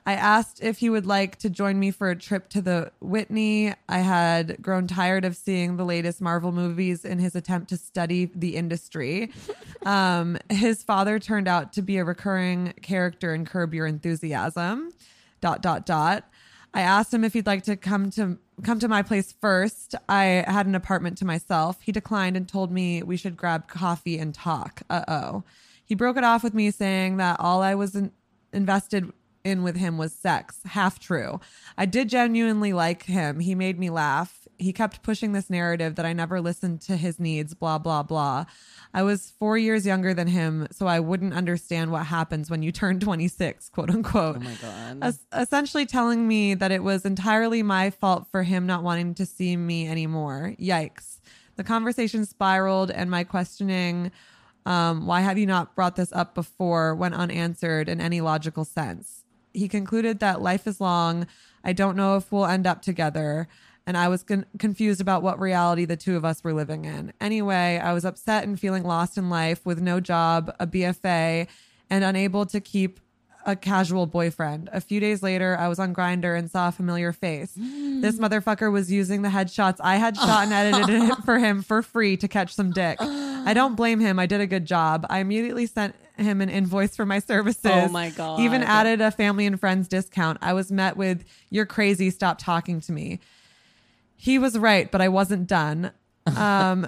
[0.06, 3.74] I asked if he would like to join me for a trip to the Whitney.
[3.88, 8.32] I had grown tired of seeing the latest Marvel movies in his attempt to study
[8.34, 9.32] the industry.
[9.86, 14.92] um, his father turned out to be a recurring character in Curb Your Enthusiasm.
[15.40, 16.30] Dot dot dot.
[16.74, 19.96] I asked him if he'd like to come to come to my place first.
[20.08, 21.82] I had an apartment to myself.
[21.82, 24.82] He declined and told me we should grab coffee and talk.
[24.90, 25.44] Uh oh.
[25.84, 28.12] He broke it off with me saying that all I was in-
[28.54, 29.12] invested
[29.44, 30.60] in with him was sex.
[30.66, 31.40] Half true.
[31.78, 33.40] I did genuinely like him.
[33.40, 34.48] He made me laugh.
[34.58, 38.46] He kept pushing this narrative that I never listened to his needs, blah, blah, blah.
[38.94, 42.72] I was four years younger than him, so I wouldn't understand what happens when you
[42.72, 44.38] turn 26, quote unquote.
[44.38, 45.00] Oh my god.
[45.02, 49.26] Es- essentially telling me that it was entirely my fault for him not wanting to
[49.26, 50.54] see me anymore.
[50.60, 51.20] Yikes.
[51.56, 54.12] The conversation spiraled, and my questioning,
[54.66, 59.21] um, why have you not brought this up before, went unanswered in any logical sense.
[59.54, 61.28] He concluded that life is long.
[61.64, 63.48] I don't know if we'll end up together.
[63.88, 67.14] And I was con- confused about what reality the two of us were living in.
[67.20, 71.48] Anyway, I was upset and feeling lost in life with no job, a BFA,
[71.90, 73.00] and unable to keep
[73.46, 74.70] a casual boyfriend.
[74.72, 77.58] A few days later, I was on Grindr and saw a familiar face.
[77.58, 78.02] Mm.
[78.02, 81.82] This motherfucker was using the headshots I had shot and edited it for him for
[81.82, 82.98] free to catch some dick.
[83.02, 84.20] I don't blame him.
[84.20, 85.06] I did a good job.
[85.10, 87.66] I immediately sent him an invoice for my services.
[87.66, 88.40] Oh my God.
[88.40, 90.38] Even added a family and friends discount.
[90.42, 92.10] I was met with, You're crazy.
[92.10, 93.20] Stop talking to me.
[94.16, 95.92] He was right, but I wasn't done.
[96.38, 96.88] Um,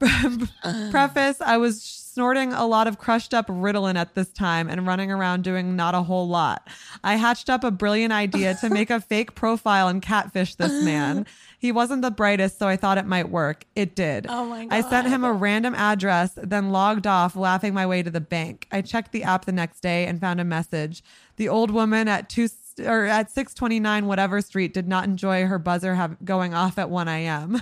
[0.90, 5.10] preface I was snorting a lot of crushed up Ritalin at this time and running
[5.10, 6.68] around doing not a whole lot.
[7.04, 11.26] I hatched up a brilliant idea to make a fake profile and catfish this man.
[11.60, 13.66] He wasn't the brightest, so I thought it might work.
[13.76, 14.26] It did.
[14.30, 14.74] Oh my God.
[14.74, 18.66] I sent him a random address, then logged off, laughing my way to the bank.
[18.72, 21.04] I checked the app the next day and found a message.
[21.36, 25.96] The old woman at two or at 629 whatever street did not enjoy her buzzer
[25.96, 27.60] have, going off at 1 a.m.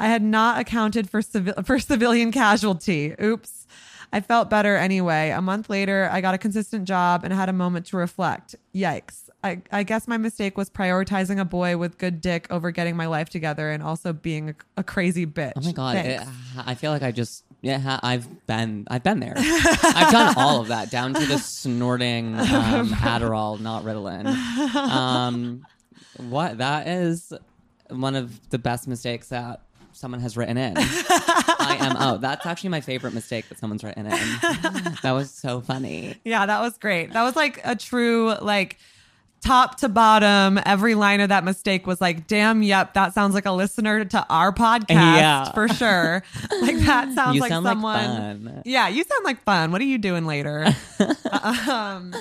[0.00, 3.14] I had not accounted for civil for civilian casualty.
[3.22, 3.68] Oops.
[4.12, 5.30] I felt better anyway.
[5.30, 8.56] A month later, I got a consistent job and had a moment to reflect.
[8.74, 9.21] Yikes.
[9.44, 13.06] I, I guess my mistake was prioritizing a boy with good dick over getting my
[13.06, 15.52] life together and also being a, a crazy bitch.
[15.56, 15.96] Oh my god!
[15.96, 16.20] It,
[16.56, 19.34] I feel like I just yeah I've been I've been there.
[19.36, 22.44] I've done all of that down to the snorting um,
[22.90, 24.26] Adderall, not Ritalin.
[24.76, 25.66] Um,
[26.18, 27.32] what that is
[27.90, 30.74] one of the best mistakes that someone has written in.
[30.76, 34.12] I am oh that's actually my favorite mistake that someone's written in.
[35.02, 36.14] That was so funny.
[36.24, 37.12] Yeah, that was great.
[37.12, 38.78] That was like a true like
[39.42, 40.58] top to bottom.
[40.64, 44.26] Every line of that mistake was like, "Damn, yep, that sounds like a listener to
[44.30, 45.52] our podcast Yeah.
[45.52, 46.22] for sure."
[46.62, 48.44] like that sounds You like sound like someone.
[48.46, 48.62] fun.
[48.64, 49.72] Yeah, you sound like fun.
[49.72, 50.66] What are you doing later?
[51.76, 52.12] um,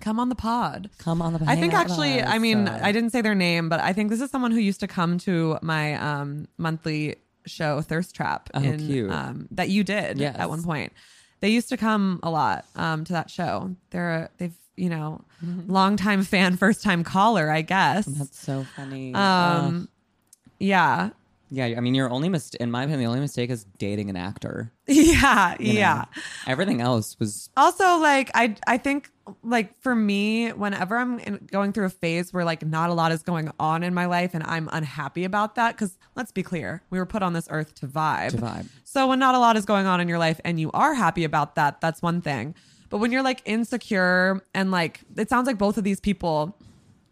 [0.00, 0.90] come on the pod.
[0.98, 1.38] Come on the.
[1.38, 1.48] pod.
[1.48, 3.80] I think hang out with actually, I mean, Uh, I didn't say their name, but
[3.80, 8.14] I think this is someone who used to come to my um, monthly show, Thirst
[8.14, 9.10] Trap, Oh, in, cute.
[9.10, 10.36] Um, that you did Yes.
[10.38, 10.92] at one point.
[11.40, 13.74] They used to come a lot um, to that show.
[13.90, 15.24] They're a, they've you know,
[15.66, 18.06] longtime fan, first time caller, I guess.
[18.06, 19.14] that's so funny.
[19.14, 19.88] Um,
[20.58, 21.10] yeah,
[21.50, 24.16] Yeah, I mean, your only mistake, in my opinion, the only mistake is dating an
[24.16, 24.72] actor.
[24.86, 25.78] yeah, you know?
[25.78, 26.04] yeah.
[26.46, 29.08] Everything else was also like i i think
[29.44, 33.12] like for me whenever i'm in, going through a phase where like not a lot
[33.12, 36.82] is going on in my life and i'm unhappy about that because let's be clear
[36.90, 38.66] we were put on this earth to vibe To vibe.
[38.82, 41.22] so when not a lot is going on in your life and you are happy
[41.22, 42.56] about that that's one thing
[42.92, 46.56] but when you're like insecure and like it sounds like both of these people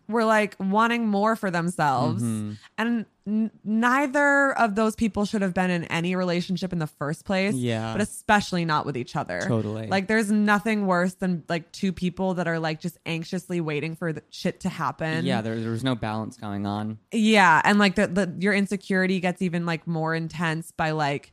[0.09, 2.53] were like wanting more for themselves Mm-hmm.
[2.79, 7.25] and n- neither of those people should have been in any relationship in the first
[7.25, 7.93] place Yeah.
[7.93, 9.87] but especially not with each other Totally.
[9.87, 14.13] like there's nothing worse than like two people that are like just anxiously waiting for
[14.13, 15.41] the shit to happen yeah.
[15.43, 16.99] There, there was no balance going on.
[17.13, 21.31] yeah and like the, the your insecurity gets even like more intense by like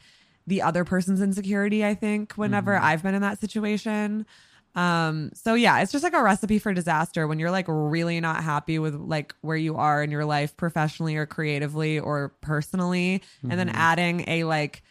[0.48, 2.86] the other person's insecurity i think whenever Mm-hmm.
[2.86, 4.26] i've been in that situation
[4.76, 8.44] um so yeah it's just like a recipe for disaster when you're like really not
[8.44, 13.52] happy with like where you are in your life professionally or creatively or personally and
[13.52, 13.58] Mm-hmm.
[13.58, 14.84] then adding a like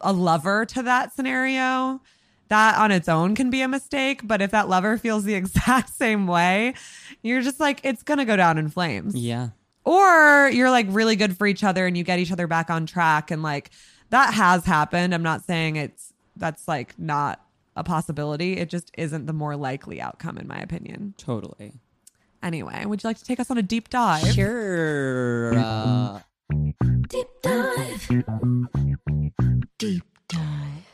[0.00, 2.00] a lover to that scenario
[2.48, 5.88] that on its own can be a mistake but if that lover feels the exact
[5.90, 6.74] same way
[7.22, 9.48] you're just like it's gonna go down in flames Yeah.
[9.84, 12.86] or you're like really good for each other and you get each other back on
[12.86, 13.70] track and like
[14.10, 17.40] that has happened i'm not saying it's that's like not
[17.76, 21.74] a possibility it just isn't the more likely outcome in my opinion Totally.
[22.42, 25.54] anyway would you like to take us on a deep dive Sure.
[25.56, 26.20] Uh,
[27.08, 28.08] Deep dive.
[29.78, 30.84] Deep dive.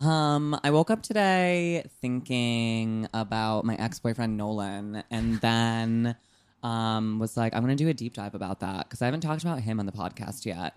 [0.00, 6.14] um, I woke up today thinking about my ex boyfriend Nolan, and then
[6.62, 9.42] um was like, I'm gonna do a deep dive about that because I haven't talked
[9.42, 10.72] about him on the podcast yet.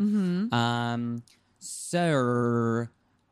[0.54, 1.24] Um,
[1.60, 2.88] so,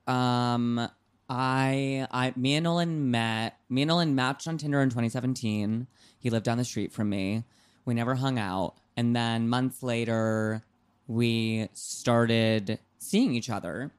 [0.07, 0.89] um,
[1.29, 3.57] I, I, me and Nolan met.
[3.69, 5.87] Me and Nolan matched on Tinder in 2017.
[6.19, 7.43] He lived down the street from me.
[7.85, 10.63] We never hung out, and then months later,
[11.07, 13.91] we started seeing each other.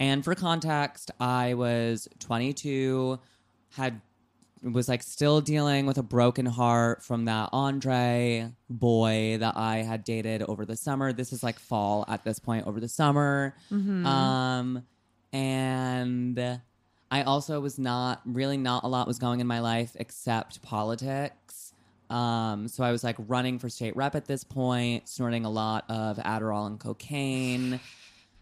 [0.00, 3.18] And for context, I was 22,
[3.70, 4.00] had
[4.62, 10.04] was like still dealing with a broken heart from that Andre boy that I had
[10.04, 11.12] dated over the summer.
[11.12, 13.54] This is like fall at this point over the summer.
[14.06, 14.84] Um
[15.32, 16.60] and
[17.10, 21.72] I also was not really not a lot was going in my life except politics.
[22.10, 25.84] Um so I was like running for state rep at this point, snorting a lot
[25.88, 27.80] of Adderall and cocaine.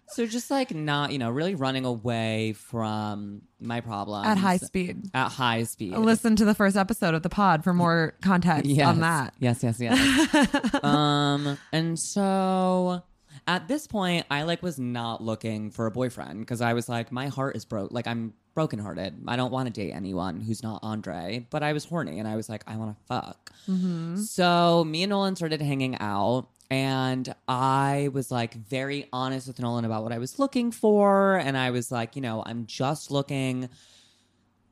[0.08, 5.10] So just like not, you know, really running away from my problems At high speed.
[5.12, 5.96] At high speed.
[5.96, 8.86] Listen to the first episode of the pod for more context yes.
[8.86, 9.34] on that.
[9.38, 10.74] Yes, yes, yes.
[10.84, 13.02] um, and so
[13.46, 17.12] at this point, I like was not looking for a boyfriend because I was like,
[17.12, 17.92] my heart is broke.
[17.92, 19.22] Like I'm brokenhearted.
[19.28, 21.46] I don't want to date anyone who's not Andre.
[21.50, 23.52] But I was horny and I was like, I want to fuck.
[23.68, 24.16] Mm-hmm.
[24.16, 26.48] So me and Nolan started hanging out.
[26.70, 31.36] And I was like very honest with Nolan about what I was looking for.
[31.36, 33.68] And I was like, you know, I'm just looking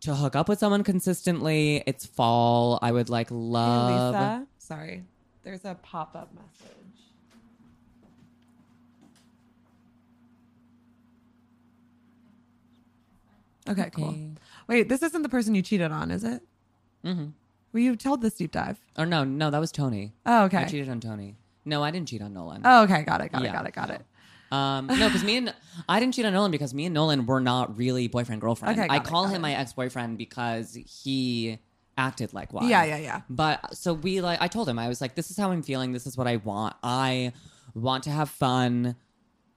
[0.01, 1.85] to hook up with someone consistently.
[1.87, 2.79] It's fall.
[2.81, 4.15] I would like Hey, love.
[4.15, 4.47] Lisa.
[4.59, 5.05] Sorry.
[5.45, 6.84] There's a pop up message.
[13.69, 14.15] Okay, cool.
[14.69, 16.43] Wait, this isn't the person you cheated on, is it?
[17.05, 17.27] Mm-hmm.
[17.73, 18.79] Well, you told this deep dive.
[18.97, 20.13] Or no, no, that was Tony.
[20.27, 20.59] Oh, okay.
[20.59, 21.37] I cheated on Tony.
[21.65, 22.63] No, I didn't cheat on Nolan.
[22.65, 23.03] Oh, okay.
[23.03, 23.33] Got it.
[23.33, 23.47] Got it.
[23.47, 23.75] Yeah, Got it.
[23.75, 23.95] Got no.
[23.95, 24.03] it.
[24.53, 25.55] Um, no, because me and
[25.89, 28.79] I didn't cheat on Nolan because me and Nolan were not really boyfriend girlfriend.
[28.79, 29.41] Okay, got I it, call got him it.
[29.41, 31.59] my ex boyfriend because he
[31.97, 32.69] acted like one.
[32.69, 33.21] Yeah, yeah, yeah.
[33.29, 35.93] But so we like, I told him I was like, this is how I'm feeling.
[35.93, 36.77] This is what I want.
[36.83, 37.33] I
[37.75, 38.95] want to have fun,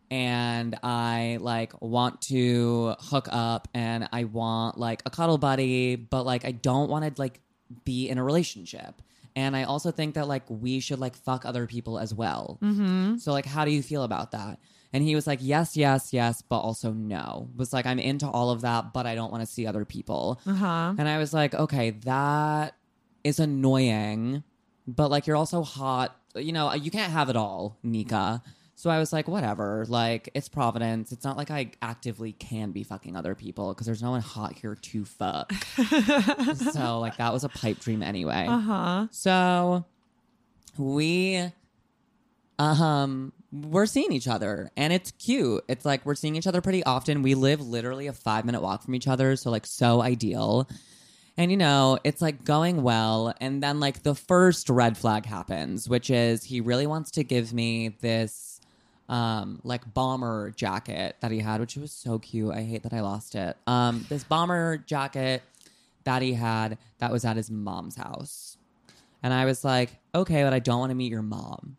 [0.09, 6.23] and I like want to hook up, and I want like a cuddle buddy, but
[6.23, 7.41] like I don't want to like
[7.83, 9.01] be in a relationship.
[9.35, 12.57] And I also think that like we should like fuck other people as well.
[12.61, 13.17] Mm-hmm.
[13.17, 14.59] So like, how do you feel about that?
[14.93, 17.49] And he was like, yes, yes, yes, but also no.
[17.55, 20.41] Was like, I'm into all of that, but I don't want to see other people.
[20.47, 20.93] Uh huh.
[20.97, 22.75] And I was like, okay, that
[23.23, 24.43] is annoying,
[24.87, 26.15] but like you're also hot.
[26.35, 28.41] You know, you can't have it all, Nika.
[28.77, 29.85] So I was like, whatever.
[29.89, 31.11] Like it's Providence.
[31.11, 34.53] It's not like I actively can be fucking other people because there's no one hot
[34.53, 35.51] here to fuck.
[36.71, 38.45] so like that was a pipe dream anyway.
[38.47, 39.07] Uh huh.
[39.09, 39.83] So
[40.77, 41.51] we
[42.59, 45.63] um we're seeing each other and it's cute.
[45.67, 47.23] It's like we're seeing each other pretty often.
[47.23, 50.69] We live literally a 5 minute walk from each other, so like so ideal.
[51.35, 55.89] And you know, it's like going well and then like the first red flag happens,
[55.89, 58.56] which is he really wants to give me this
[59.09, 62.53] um like bomber jacket that he had, which was so cute.
[62.53, 63.55] I hate that I lost it.
[63.67, 65.43] Um this bomber jacket
[66.03, 68.57] that he had that was at his mom's house.
[69.23, 71.75] And I was like, okay, but I don't want to meet your mom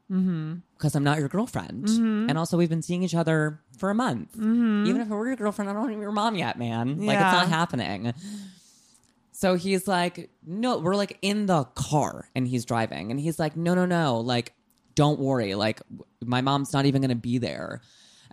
[0.77, 1.89] because I'm not your girlfriend.
[2.29, 4.35] And also, we've been seeing each other for a month.
[4.87, 6.99] Even if I were your girlfriend, I don't want to meet your mom yet, man.
[7.07, 8.13] Like, it's not happening.
[9.33, 13.13] So he's like, no, we're like in the car and he's driving.
[13.13, 14.19] And he's like, no, no, no.
[14.19, 14.53] Like,
[14.99, 15.55] don't worry.
[15.55, 15.81] Like,
[16.25, 17.81] my mom's not even going to be there.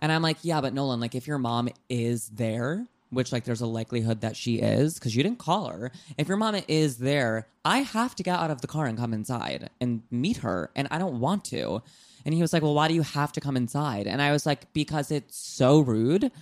[0.00, 3.60] And I'm like, yeah, but Nolan, like, if your mom is there, which like there's
[3.60, 5.92] a likelihood that she is because you didn't call her.
[6.18, 9.14] If your mom is there, I have to get out of the car and come
[9.14, 10.70] inside and meet her.
[10.74, 11.82] And I don't want to.
[12.24, 14.08] And he was like, well, why do you have to come inside?
[14.08, 16.32] And I was like, because it's so rude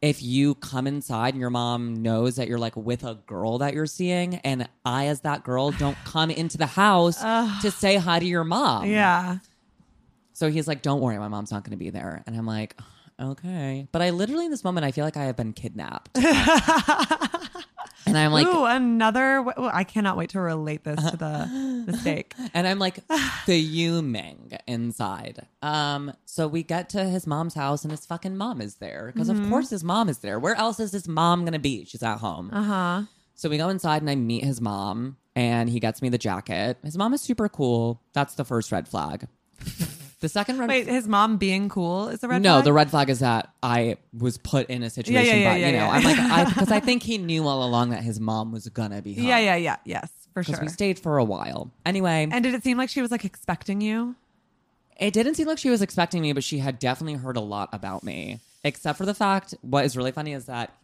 [0.00, 3.72] if you come inside and your mom knows that you're like with a girl that
[3.74, 7.22] you're seeing and i as that girl don't come into the house
[7.62, 9.38] to say hi to your mom Yeah.
[10.34, 12.78] So he's like don't worry my mom's not going to be there and i'm like
[13.18, 16.10] okay but i literally in this moment i feel like i have been kidnapped
[18.06, 19.44] and i'm like Ooh, another.
[19.58, 22.34] I cannot wait to relate this to the mistake.
[22.52, 22.98] and I'm like
[23.46, 25.46] fuming inside.
[25.62, 29.28] Um, so we get to his mom's house and his fucking mom is there because
[29.28, 30.38] of course his mom is there.
[30.38, 31.84] Where else is his mom gonna be?
[31.84, 32.50] She's at home.
[32.52, 33.02] Uh huh.
[33.34, 36.78] So we go inside and I meet his mom and he gets me the jacket.
[36.84, 38.00] His mom is super cool.
[38.12, 39.26] That's the first red flag.
[40.24, 42.42] The second red Wait, his mom being cool is the red flag?
[42.44, 42.64] no, flag?
[42.64, 45.72] the red flag is that I was put in a situation, yeah, but yeah, you
[45.72, 45.90] know, yeah.
[45.90, 49.02] I'm like, I because I think he knew all along that his mom was gonna
[49.02, 49.26] be home.
[49.26, 49.76] Yeah, yeah, yeah.
[49.84, 50.52] Yes, for sure.
[50.52, 50.64] Because sure.
[50.64, 51.70] we stayed for a while.
[51.84, 54.14] Anyway, and did it seem like she was like expecting you?
[54.98, 57.68] It didn't seem like she was expecting me, but she had definitely heard a lot
[57.74, 58.40] about me.
[58.62, 60.74] Except for the fact, what is really funny is that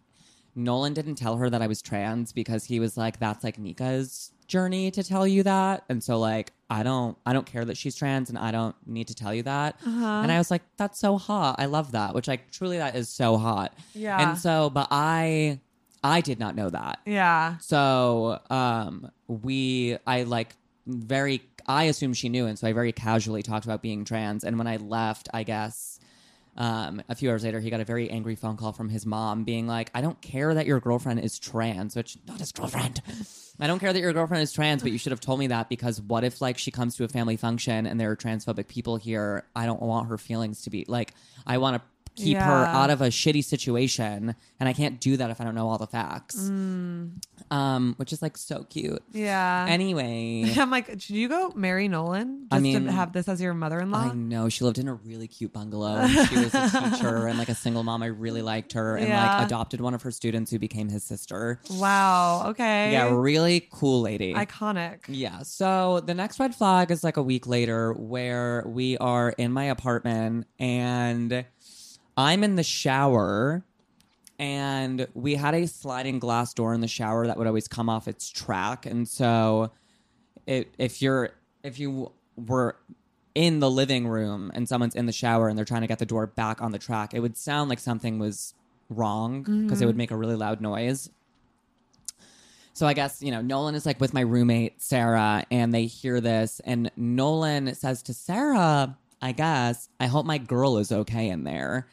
[0.55, 4.33] Nolan didn't tell her that I was trans because he was like, that's like Nika's
[4.49, 5.85] journey to tell you that.
[5.89, 9.09] And so like, I don't, I don't care that she's trans and I don't need
[9.09, 9.77] to tell you that.
[9.85, 10.07] Uh-huh.
[10.23, 11.57] And I was like, that's so hot.
[11.59, 13.75] I love that, which like truly that is so hot.
[13.93, 14.31] Yeah.
[14.31, 15.59] And so, but I,
[16.03, 17.01] I did not know that.
[17.05, 17.59] Yeah.
[17.59, 20.55] So um we I like
[20.87, 24.57] very I assumed she knew and so I very casually talked about being trans and
[24.57, 25.99] when I left, I guess
[26.57, 29.45] um a few hours later he got a very angry phone call from his mom
[29.45, 33.03] being like, I don't care that your girlfriend is trans, which not his girlfriend.
[33.61, 35.69] I don't care that your girlfriend is trans, but you should have told me that
[35.69, 38.97] because what if like she comes to a family function and there are transphobic people
[38.97, 39.45] here?
[39.55, 41.15] I don't want her feelings to be like
[41.47, 41.83] I want to
[42.17, 45.55] keep her out of a shitty situation, and I can't do that if I don't
[45.55, 46.37] know all the facts.
[46.37, 47.23] Mm.
[47.51, 49.03] Um, which is like so cute.
[49.13, 49.67] Yeah.
[49.69, 52.43] Anyway, I'm like, should you go marry Nolan?
[52.43, 54.11] Just I mean, to have this as your mother-in-law.
[54.11, 55.97] I know she lived in a really cute bungalow.
[55.97, 58.03] And she was a teacher and like a single mom.
[58.03, 59.39] I really liked her, and Yeah.
[59.39, 61.61] like adopted one of her students who became his sister.
[61.71, 62.51] Wow.
[62.51, 62.93] Okay.
[62.93, 64.35] Yeah, really cool lady.
[64.35, 65.01] Iconic.
[65.09, 65.43] Yeah.
[65.43, 69.65] So the next red flag is like a week later where we are in my
[69.65, 71.45] apartment and
[72.21, 73.65] I'm in the shower
[74.39, 78.09] and we had a sliding glass door in the shower that would always come off
[78.09, 78.87] its track.
[78.87, 79.71] And so
[80.47, 81.31] it, if you're,
[81.63, 82.77] if you were
[83.35, 86.07] in the living room and someone's in the shower and they're trying to get the
[86.07, 88.55] door back on the track, it would sound like something was
[88.89, 89.87] wrong because it mm-hmm.
[89.87, 91.11] would make a really loud noise.
[92.73, 96.21] So I guess, you know, Nolan is like with my roommate, Sarah, and they hear
[96.21, 96.61] this.
[96.65, 101.89] And Nolan says to Sarah, I guess, I hope my girl is okay in there.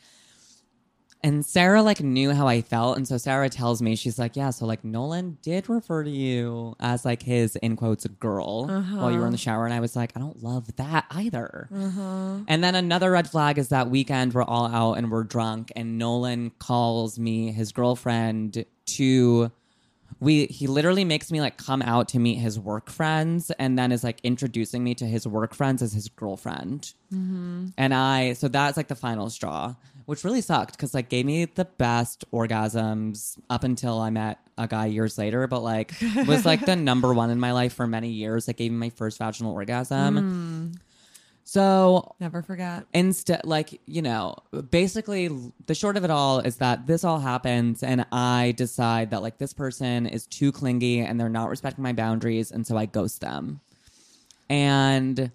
[1.23, 2.97] And Sarah like knew how I felt.
[2.97, 6.75] And so Sarah tells me, she's like, yeah, so like Nolan did refer to you
[6.79, 8.97] as like his in quotes girl uh-huh.
[8.97, 9.65] while you were in the shower.
[9.65, 11.67] And I was like, I don't love that either.
[11.73, 12.37] Uh-huh.
[12.47, 15.71] And then another red flag is that weekend we're all out and we're drunk.
[15.75, 19.51] And Nolan calls me his girlfriend to
[20.19, 23.91] we he literally makes me like come out to meet his work friends and then
[23.91, 26.93] is like introducing me to his work friends as his girlfriend.
[27.13, 27.67] Mm-hmm.
[27.77, 31.45] And i so that's like the final straw which really sucked because like gave me
[31.45, 35.93] the best orgasms up until i met a guy years later but like
[36.27, 38.89] was like the number one in my life for many years like gave me my
[38.89, 40.71] first vaginal orgasm hmm.
[41.49, 42.85] So Never forget.
[42.93, 44.35] instead like you know
[44.69, 45.29] basically
[45.65, 49.37] the short of it all is that this all happens and i decide that like
[49.37, 53.21] this person is too clingy and they're not respecting my boundaries and so i ghost
[53.21, 53.61] them
[54.49, 55.31] and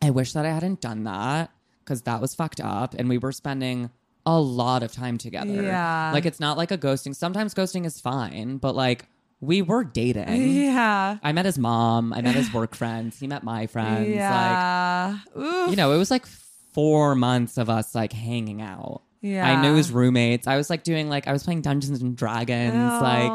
[0.00, 1.50] i wish that i hadn't done that
[1.84, 3.90] because that was fucked up and we were spending
[4.24, 6.10] a lot of time together Yeah.
[6.14, 9.06] like it's not like a ghosting sometimes ghosting is fine but like
[9.40, 11.18] we were dating Yeah.
[11.22, 15.18] i met his mom i met his work friends he met my friends like yeah.
[15.38, 15.70] Oof.
[15.70, 16.26] you know, it was like
[16.72, 19.02] four months of us like hanging out.
[19.20, 19.48] Yeah.
[19.48, 20.46] I knew his roommates.
[20.46, 23.32] I was like doing like I was playing Dungeons and Dragons like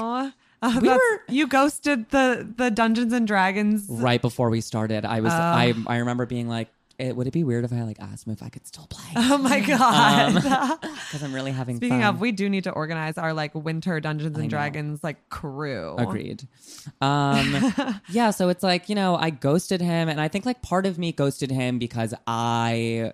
[0.61, 3.85] Uh, We were- you ghosted the the Dungeons and Dragons.
[3.89, 5.03] right before we started.
[5.03, 5.35] I was Oh.
[5.35, 6.69] I I remember being like,
[7.03, 9.03] it, would it be weird if I like asked him if I could still play?
[9.15, 10.33] Oh my god.
[10.83, 12.15] Because I'm really having Speaking fun.
[12.15, 14.49] of, we do need to organize our like winter Dungeons and.
[14.49, 15.95] Dragons like crew.
[15.97, 16.47] Agreed.
[17.01, 17.73] Um,
[18.09, 20.97] yeah, so it's like, you know, I ghosted him, and I think like part of
[20.97, 23.13] me ghosted him because I.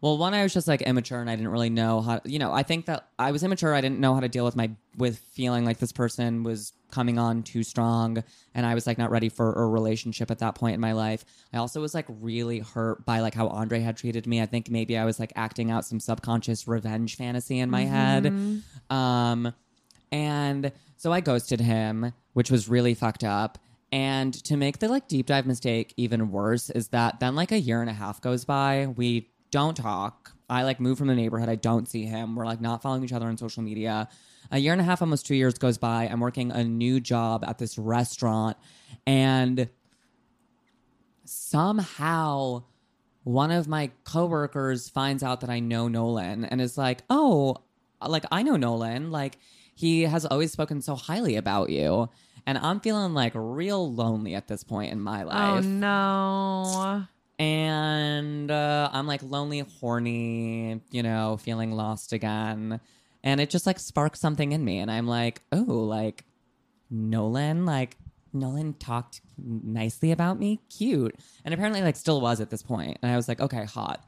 [0.00, 2.52] Well, one, I was just like immature and I didn't really know how, you know,
[2.52, 3.72] I think that I was immature.
[3.74, 7.18] I didn't know how to deal with my, with feeling like this person was coming
[7.18, 8.22] on too strong
[8.54, 11.24] and I was like not ready for a relationship at that point in my life.
[11.52, 14.40] I also was like really hurt by like how Andre had treated me.
[14.40, 18.26] I think maybe I was like acting out some subconscious revenge fantasy in my head.
[18.90, 19.52] Um,
[20.12, 23.58] and so I ghosted him, which was really fucked up.
[23.90, 27.58] And to make the like deep dive mistake even worse is that then like a
[27.60, 28.86] year and a half goes by.
[28.96, 30.32] We don't talk.
[30.48, 31.48] I like move from the neighborhood.
[31.48, 32.36] I don't see him.
[32.36, 34.08] We're like not following each other on social media.
[34.50, 36.04] A year and a half, almost two years goes by.
[36.04, 38.56] I'm working a new job at this restaurant
[39.06, 39.68] and
[41.24, 42.62] somehow
[43.24, 47.56] one of my coworkers finds out that I know Nolan and is like, "Oh,
[48.06, 49.10] like I know Nolan.
[49.10, 49.38] Like
[49.74, 52.10] he has always spoken so highly about you."
[52.46, 55.64] And I'm feeling like real lonely at this point in my life.
[55.64, 57.04] Oh no.
[57.38, 62.80] And uh, I'm like lonely, horny, you know, feeling lost again.
[63.24, 64.78] And it just like sparked something in me.
[64.78, 66.24] And I'm like, oh, like
[66.90, 67.96] Nolan, like
[68.32, 70.60] Nolan talked nicely about me.
[70.68, 71.16] Cute.
[71.44, 72.98] And apparently, like, still was at this point.
[73.02, 74.04] And I was like, okay, hot.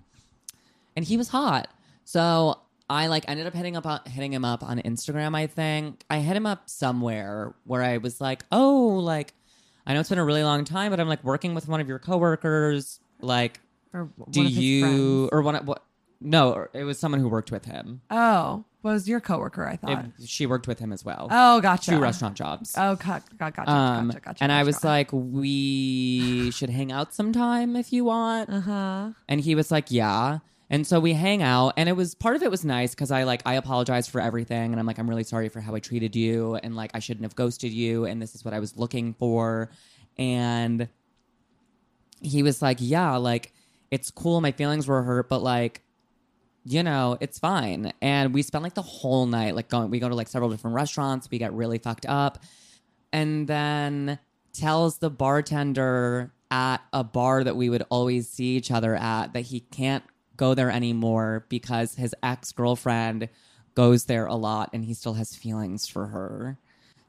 [0.95, 1.69] And he was hot.
[2.05, 6.05] So I like ended up hitting up hitting him up on Instagram, I think.
[6.11, 9.33] I hit him up somewhere where I was like, oh, like,
[9.87, 11.89] I know it's been a really long time, but I'm like working with one of
[11.89, 13.01] your coworkers.
[13.21, 13.61] Like,
[13.95, 15.29] Or do you friends.
[15.33, 15.83] or one of what?
[16.21, 18.01] No, it was someone who worked with him.
[18.11, 19.67] Oh, was your coworker?
[19.67, 20.07] I thought.
[20.19, 21.29] It- she worked with him as well.
[21.31, 21.91] oh, gotcha.
[21.93, 22.75] Two restaurant jobs.
[22.77, 24.43] Oh, got, got, gotcha, um, gotcha, gotcha.
[24.45, 28.51] and I was like, we should hang out sometime if you want.
[28.51, 29.11] uh huh.
[29.29, 30.39] And he was like, yeah.
[30.69, 33.23] And so we hang out, and it was part of it was nice because I
[33.23, 36.17] like I apologized for everything, and I'm like I'm really sorry for how I treated
[36.17, 39.15] you, and like I shouldn't have ghosted you, and this is what I was looking
[39.15, 39.71] for,
[40.19, 40.89] and
[42.21, 43.53] he was like, yeah, like
[43.93, 45.83] it's cool, my feelings were hurt, but like
[46.67, 47.93] you know, it's fine.
[48.03, 50.75] And we spent like the whole night, like going, we go to like several different
[50.75, 52.43] restaurants, we get really fucked up,
[53.13, 54.19] and then
[54.53, 59.43] tells the bartender at a bar that we would always see each other at that
[59.43, 60.03] he can't
[60.37, 63.29] go there anymore because his ex girlfriend
[63.75, 66.59] goes there a lot and he still has feelings for her.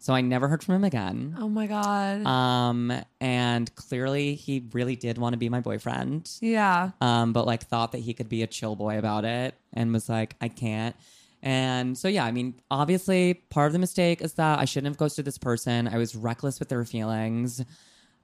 [0.08, 1.36] So I never heard from him again.
[1.38, 2.26] Oh my god.
[2.26, 6.32] Um, and clearly he really did want to be my boyfriend.
[6.40, 6.92] yeah.
[7.02, 10.08] Um, but like thought that he could be a chill boy about it and was
[10.08, 10.96] like, I can't.
[11.44, 14.98] And so yeah, I mean, obviously part of the mistake is that I shouldn't have
[14.98, 15.90] ghosted this person.
[15.90, 17.62] I was reckless with their feelings.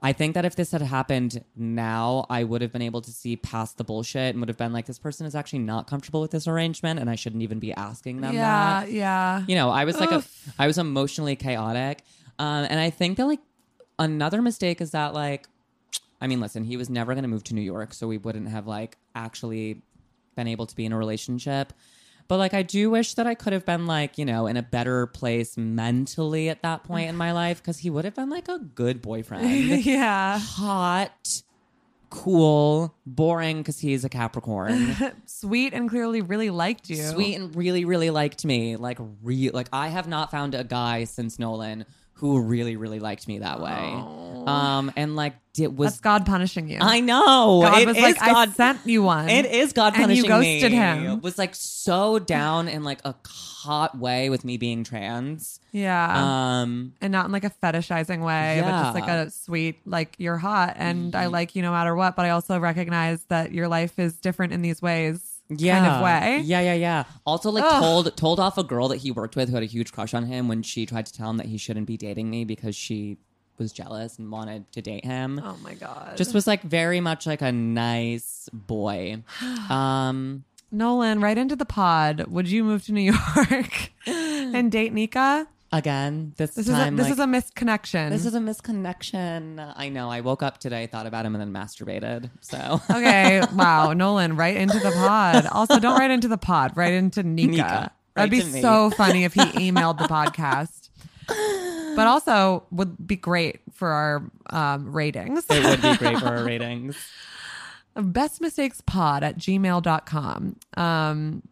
[0.05, 3.37] I think that if this had happened now, I would have been able to see
[3.37, 6.31] past the bullshit and would have been like, this person is actually not comfortable with
[6.31, 8.41] this arrangement, and I shouldn't even be asking them Yeah.
[8.81, 9.39] that Yeah.
[9.39, 9.45] Yeah.
[9.47, 10.21] You know i was like a,
[10.59, 12.03] I was emotionally chaotic
[12.39, 13.39] um and i think that like
[13.99, 15.47] another mistake is that like
[16.21, 18.47] i mean listen he was never going to move to new york so we wouldn't
[18.49, 19.81] have like actually
[20.35, 21.73] been able to be in a relationship
[22.27, 24.61] but like i do wish that i could have been like you know in a
[24.61, 28.47] better place mentally at that point in my life because he would have been like
[28.47, 29.45] a good boyfriend
[29.85, 30.37] yeah.
[30.39, 31.41] hot
[32.09, 34.95] cool boring because he's a capricorn
[35.25, 37.01] Sweet and clearly really liked you.
[37.01, 41.05] sweet and really really liked me like re like i have not found a guy
[41.05, 41.85] since nolan
[42.23, 43.71] who really really liked me that way
[44.47, 46.77] um and like it was That's God punishing you.
[46.81, 49.27] i know God it was is like, I god sent you one.
[49.29, 50.77] it is god punishing And you ghosted me.
[50.77, 51.11] him.
[51.17, 56.61] It was like so down in like a hot way with me being trans Yeah.
[56.61, 60.37] um and not in like a fetishizing way, but just like a sweet, like you're
[60.37, 62.15] hot and I like you no matter what.
[62.15, 65.32] But I also recognize that your life is different in these ways.
[65.49, 66.41] Yeah Kind of way.
[66.45, 67.81] yeah yeah yeah also like Ugh.
[67.81, 70.25] told told off a girl that he worked with who had a huge crush on
[70.25, 73.17] him when she tried to tell him that he shouldn't be dating me because she
[73.59, 76.17] was jealous and wanted to date him Oh my God.
[76.17, 79.23] just was like very much like a nice boy.
[79.69, 82.25] Um, Nolan, write into the pod.
[82.27, 83.01] Would you move to New
[83.37, 85.47] York and date Nika?
[85.73, 88.09] Again, this, This is a, time, this like, is a misconnection.
[88.11, 89.73] this is a misconnection.
[89.75, 90.07] I know.
[90.09, 92.29] I woke up today, thought about him, and then masturbated.
[92.41, 93.41] So okay.
[93.55, 95.47] Wow, Nolan, write into the pod.
[95.47, 96.77] Also, don't write into the pod.
[96.77, 97.51] Write into Nika.
[97.51, 98.61] Nika, That'd be me.
[98.61, 100.89] so funny if he emailed the podcast.
[101.95, 105.45] But also would be great for our um, ratings.
[105.49, 106.97] it would be great for our ratings.
[107.95, 110.55] Best mistakes pod at gmail.com.
[110.77, 111.43] Um,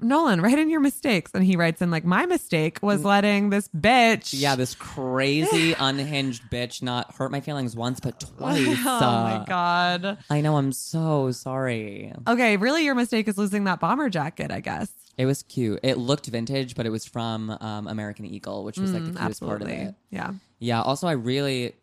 [0.00, 1.30] Nolan, write in your mistakes.
[1.34, 4.30] And he writes in, like, my mistake was letting this bitch.
[4.32, 8.78] Yeah, this crazy unhinged bitch not hurt my feelings once but twice.
[8.84, 10.18] oh Uh, my God.
[10.30, 10.56] I know.
[10.56, 12.12] I'm so sorry.
[12.26, 14.90] Okay, really, your mistake is losing that bomber jacket, I guess.
[15.16, 15.78] It was cute.
[15.82, 19.18] It looked vintage, but it was from um, American Eagle, which was like the Mm,
[19.20, 19.94] cutest part of it.
[20.10, 20.32] Yeah.
[20.58, 20.82] Yeah.
[20.82, 21.74] Also, I really,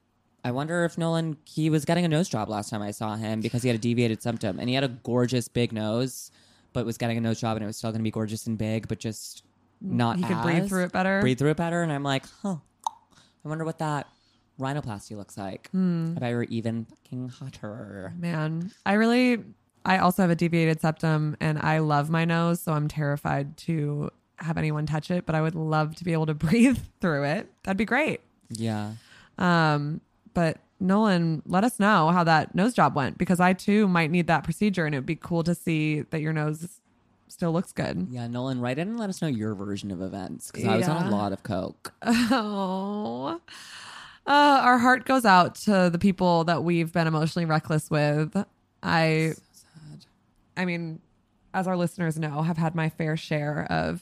[0.43, 3.39] I wonder if Nolan he was getting a nose job last time I saw him
[3.39, 6.30] because he had a deviated septum and he had a gorgeous big nose,
[6.74, 8.57] but was getting a nose job and it was still going to be gorgeous and
[8.57, 9.43] big, but just
[9.82, 10.17] not.
[10.17, 11.22] He could breathe through it better.
[11.22, 12.57] Breathe through it better, and I'm like, huh.
[13.43, 14.07] I wonder what that
[14.59, 15.69] rhinoplasty looks like.
[15.72, 16.15] Hmm.
[16.22, 18.13] I were even fucking hotter.
[18.17, 19.43] Man, I really,
[19.84, 22.61] I also have a deviated septum and I love my nose.
[22.61, 26.28] So I'm terrified to have anyone touch it, but I would love to be able
[26.28, 27.51] to breathe through it.
[27.63, 28.22] That'd be great.
[28.49, 28.93] Yeah.
[29.38, 30.01] Um,
[30.34, 34.28] but Nolan, let us know how that nose job went because I too might need
[34.28, 36.82] that procedure and it would be cool to see that your nose
[37.28, 38.08] still looks good.
[38.10, 40.88] Yeah, Nolan, write in and let us know your version of events because I was
[40.88, 41.94] on a lot of coke.
[42.04, 43.40] Oh.
[44.28, 48.36] Uh, our heart goes out to the people that we've been emotionally reckless with.
[48.84, 49.34] I,
[50.56, 51.00] I mean,
[51.56, 54.02] as our listeners know, have had my fair share of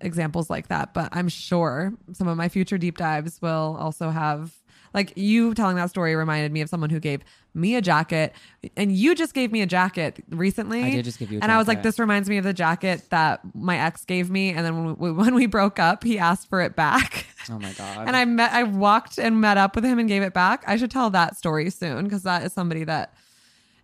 [0.00, 4.54] examples like that, but I'm sure some of my future deep dives will also have.
[4.92, 7.22] Like you telling that story reminded me of someone who gave
[7.54, 8.32] me a jacket,
[8.76, 10.82] and you just gave me a jacket recently.
[10.82, 12.52] I did just give you a and I was like, "This reminds me of the
[12.52, 16.18] jacket that my ex gave me." And then when we, when we broke up, he
[16.18, 17.26] asked for it back.
[17.50, 17.98] Oh my god.
[18.06, 20.64] and I met, I walked and met up with him and gave it back.
[20.66, 23.14] I should tell that story soon because that is somebody that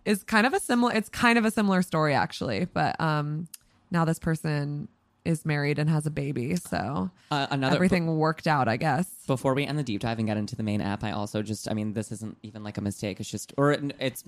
[0.05, 0.93] is kind of a similar.
[0.93, 3.47] It's kind of a similar story actually, but um,
[3.91, 4.87] now this person
[5.27, 9.07] is married and has a baby, so uh, another everything worked out, I guess.
[9.27, 11.69] Before we end the deep dive and get into the main app, I also just,
[11.69, 13.19] I mean, this isn't even like a mistake.
[13.19, 14.23] It's just, or it- it's,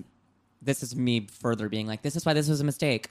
[0.62, 3.08] this is me further being like, this is why this was a mistake.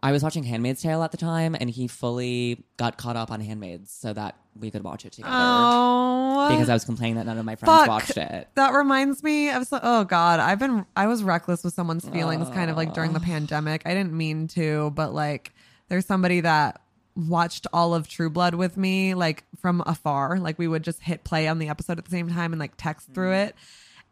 [0.00, 3.40] I was watching Handmaid's Tale at the time, and he fully got caught up on
[3.40, 5.34] Handmaids so that we could watch it together.
[5.36, 7.88] Oh, Because I was complaining that none of my friends Fuck.
[7.88, 8.48] watched it.
[8.54, 12.48] That reminds me of so, oh god, I've been I was reckless with someone's feelings
[12.50, 13.82] kind of like during the pandemic.
[13.86, 15.52] I didn't mean to, but like
[15.88, 16.80] there's somebody that
[17.18, 20.38] watched all of True Blood with me like from afar.
[20.38, 22.72] Like we would just hit play on the episode at the same time and like
[22.76, 23.56] text through it.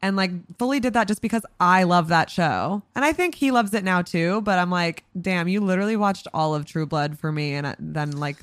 [0.02, 2.82] And like fully did that just because I love that show.
[2.94, 6.26] And I think he loves it now too, but I'm like, damn, you literally watched
[6.34, 8.36] all of True Blood for me and then like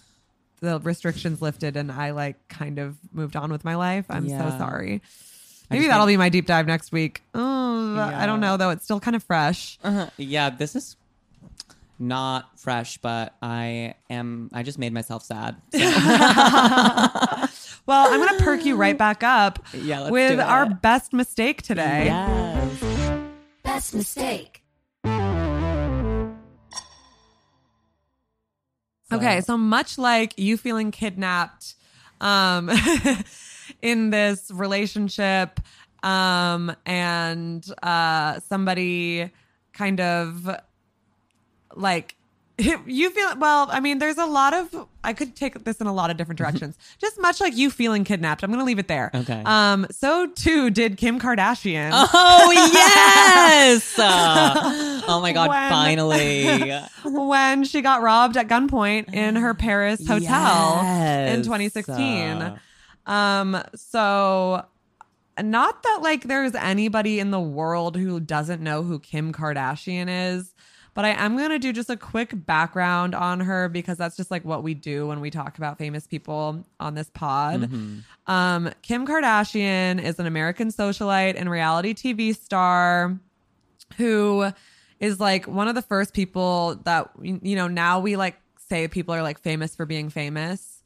[0.62, 4.06] the restrictions lifted and I like kind of moved on with my life.
[4.10, 5.02] I'm so sorry.
[5.70, 7.22] Maybe that'll be my deep dive next week.
[7.34, 8.70] Oh, I don't know though.
[8.70, 9.78] It's still kind of fresh.
[9.84, 10.10] Uh-huh.
[10.18, 10.96] Yeah, this is
[12.08, 14.50] not fresh, but I am.
[14.54, 15.56] I just made myself sad.
[15.74, 15.80] So,
[17.86, 20.44] Well, I'm gonna perk you right back up Yeah, let's with do it.
[20.44, 22.06] our best mistake today.
[22.06, 22.84] yes.
[23.64, 24.64] Best mistake.
[29.12, 31.76] Okay, so much like you feeling kidnapped
[32.22, 32.70] um
[33.82, 35.60] in this relationship
[36.04, 39.30] um and uh somebody
[39.74, 40.50] kind of
[41.76, 42.16] like
[42.86, 45.94] you feel well i mean there's a lot of i could take this in a
[45.94, 49.10] lot of different directions just much like you feeling kidnapped i'm gonna leave it there
[49.16, 49.42] Okay.
[49.44, 53.98] um so too did kim kardashian Oh yes!
[53.98, 55.50] Uh, oh my god!
[55.50, 56.72] When- Finally.
[57.06, 60.80] when she got robbed at gunpoint in her Paris hotel
[61.28, 61.98] in 2016.
[61.98, 62.58] Uh,
[63.06, 64.66] Um, so
[65.42, 70.54] not that like there's anybody in the world who doesn't know who Kim Kardashian is,
[70.94, 74.30] but I am going to do just a quick background on her because that's just
[74.32, 77.70] like what we do when we talk about famous people on this pod.
[78.28, 83.18] Um, Kim Kardashian is an American socialite and reality TV star
[83.98, 84.52] who
[85.00, 88.38] is like one of the first people that you know now we like
[88.70, 90.82] say people are like famous for being famous.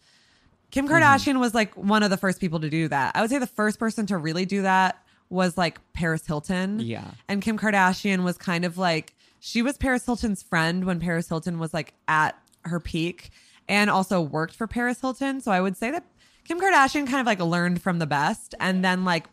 [0.72, 3.16] Kim kardashian was like one of the first people to do that.
[3.16, 6.80] I would say the first person to really do that was like paris hilton.
[6.80, 7.12] Yeah.
[7.30, 11.60] and kim kardashian was kind of like she was paris hilton's friend when paris hilton
[11.60, 13.30] was like at her peak
[13.70, 16.04] and also worked for paris hilton so i would say that
[16.46, 19.26] kim kardashian kind of like learned from the best and then like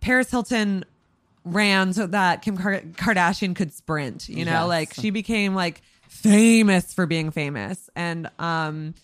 [0.00, 0.84] Paris Hilton
[1.44, 4.68] ran so that Kim Kar- Kardashian could sprint, you know, Yes.
[4.68, 7.88] like she became like famous for being famous.
[7.96, 8.94] And um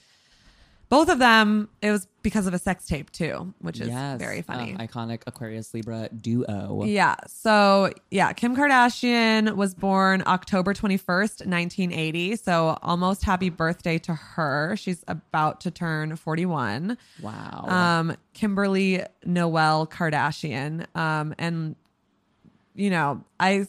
[0.92, 4.18] both of them it was because of a sex tape too, which is yes.
[4.18, 4.74] very funny.
[4.74, 6.84] Um, iconic Aquarius Libra duo.
[6.84, 7.14] Yeah.
[7.26, 12.36] So, yeah, Kim Kardashian was born October 21st, 1980.
[12.36, 14.76] So, almost happy birthday to her.
[14.76, 16.98] She's about to turn 41.
[17.22, 17.64] Wow.
[17.68, 20.84] Um, Kimberly Noel Kardashian.
[20.94, 21.74] Um, and,
[22.74, 23.66] you know, I,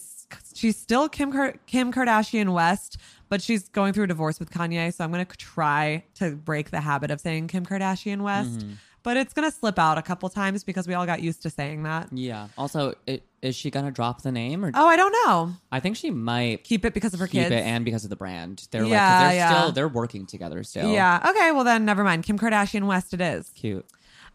[0.53, 1.31] she's still Kim,
[1.67, 2.97] Kim Kardashian West,
[3.33, 4.93] but she's going through a divorce with Kanye.
[4.93, 8.63] So, I'm going to try to break the habit of saying Kim Kardashian West.
[9.01, 11.49] But it's going to slip out a couple times because we all got used to
[11.49, 12.09] saying that.
[12.13, 12.49] yeah.
[12.57, 14.71] Also, it, is she gonna drop the name or?
[14.73, 15.51] Oh, I don't know.
[15.71, 17.51] I think she might Keep it because of her keep kids.
[17.51, 18.65] it and because of the brand.
[18.71, 19.49] They're like, Yeah, they're yeah.
[19.59, 20.93] still they're working together still.
[20.93, 21.19] yeah.
[21.31, 21.51] Okay.
[21.51, 22.23] Well, then never mind.
[22.23, 23.49] Kim Kardashian West it is.
[23.55, 23.85] Cute.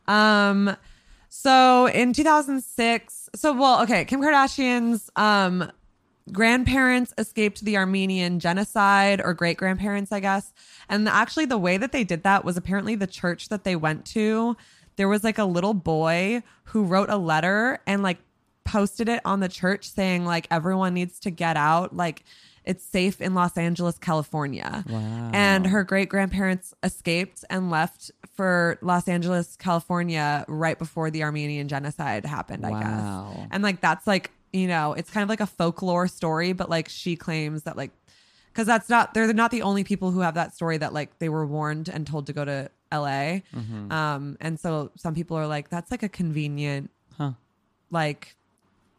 [0.06, 0.76] Um,
[1.30, 5.70] so in 2006, so well, okay, Kim Kardashian's um
[6.32, 10.52] grandparents escaped the Armenian genocide or great grandparents, I guess.
[10.88, 14.04] And actually the way that they did that was apparently the church that they went
[14.06, 14.56] to,
[14.96, 18.18] there was like a little boy who wrote a letter and like
[18.64, 22.24] posted it on the church saying like everyone needs to get out, like
[22.64, 24.84] it's safe in Los Angeles, California.
[24.86, 25.30] Wow.
[25.32, 31.68] And her great grandparents escaped and left for Los Angeles, California right before the Armenian
[31.68, 33.32] genocide happened, I Wow.
[33.34, 33.48] guess.
[33.52, 36.88] And like that's like, you know, it's kind of like a folklore story, but like
[36.88, 37.90] she claims that like
[38.52, 41.28] because that's not they're not the only people who have that story that like they
[41.28, 43.40] were warned and told to go to LA.
[43.54, 43.92] Mm-hmm.
[43.92, 47.32] Um and so some people are like that's like a convenient Huh.
[47.90, 48.36] like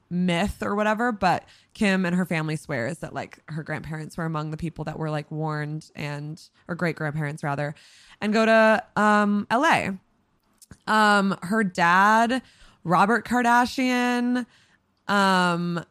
[0.10, 4.52] myth or whatever, but Kim and her family swears that like her grandparents were among
[4.52, 7.76] the people that were like warned and or great grandparents rather
[8.22, 9.90] and go to um LA.
[10.88, 12.42] Um her dad
[12.84, 14.46] Robert Kardashian
[15.10, 15.84] um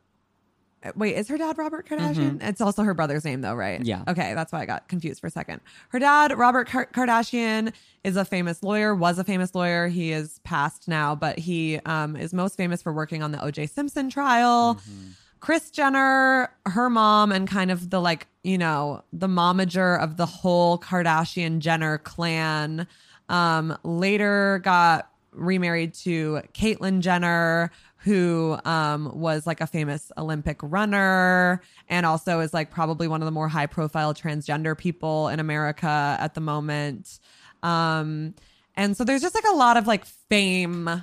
[0.95, 2.39] Wait, is her dad Robert Kardashian?
[2.41, 3.85] It's also her brother's name, though, right?
[3.85, 4.05] Yeah.
[4.07, 5.61] Okay, that's why I got confused for a second.
[5.89, 7.73] Her dad, Robert Kar- Kardashian,
[8.05, 8.95] is a famous lawyer.
[8.95, 9.89] Was a famous lawyer.
[9.89, 13.67] He is passed now, but he um, is most famous for working on the O.J.
[13.67, 14.81] Simpson trial.
[15.41, 20.27] Kris Jenner, her mom, and kind of the like, you know, the momager of the
[20.27, 22.87] whole Kardashian Jenner clan.
[23.29, 27.71] Um, later got remarried to Caitlyn Jenner,
[28.09, 33.27] who um, was like a famous Olympic runner and also is like probably one of
[33.27, 37.21] the more high profile transgender people in America at the moment.
[37.63, 38.35] Um,
[38.77, 41.03] and so there's just like a lot of like fame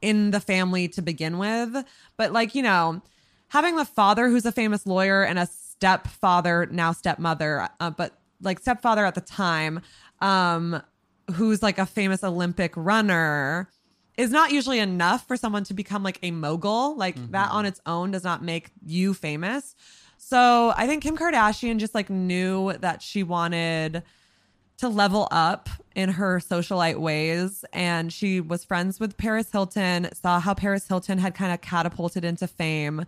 [0.00, 1.84] in the family to begin with.
[2.16, 3.02] But like, you know,
[3.48, 8.60] having the father who's a famous lawyer and a stepfather, now stepmother, uh, but like
[8.60, 9.80] stepfather at the time,
[10.20, 10.80] um,
[11.32, 13.68] who's like a famous Olympic runner
[14.16, 16.96] is not usually enough for someone to become like a mogul.
[16.96, 19.74] Like that on its own does not make you famous.
[20.18, 24.02] So I think Kim Kardashian just like knew that she wanted
[24.78, 27.64] to level up in her socialite ways.
[27.72, 32.24] And she was friends with Paris Hilton, saw how Paris Hilton had kind of catapulted
[32.24, 33.04] into fame.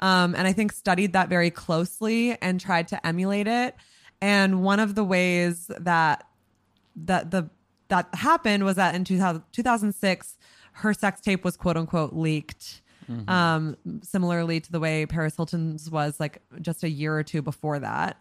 [0.00, 3.76] Um, and I think studied that very closely and tried to emulate it.
[4.20, 6.26] And one of the ways that
[6.96, 7.50] that the
[7.88, 10.38] that happened was that in 2000, 2006
[10.74, 12.82] her sex tape was quote unquote leaked.
[13.28, 17.78] Um similarly to the way paris hilton's was like just a year or two before
[17.78, 18.18] that.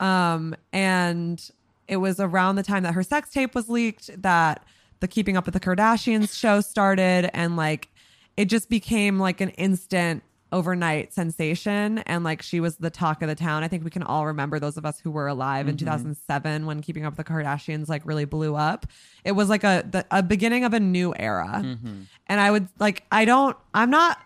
[0.00, 1.50] Um and
[1.88, 4.64] it was around the time that her sex tape was leaked that
[5.00, 7.30] the keeping up with the kardashians show started.
[7.34, 7.88] And like
[8.36, 10.22] it just became like an instant
[10.52, 11.98] overnight sensation.
[11.98, 13.62] And like she was the talk of the town.
[13.62, 16.80] I think we can all remember those of us who were alive in 2007 when
[16.82, 18.86] keeping up with the kardashians like really blew up.
[19.24, 21.62] It was like a the, a beginning of a new era.
[22.28, 24.18] And i would like i don't i'm not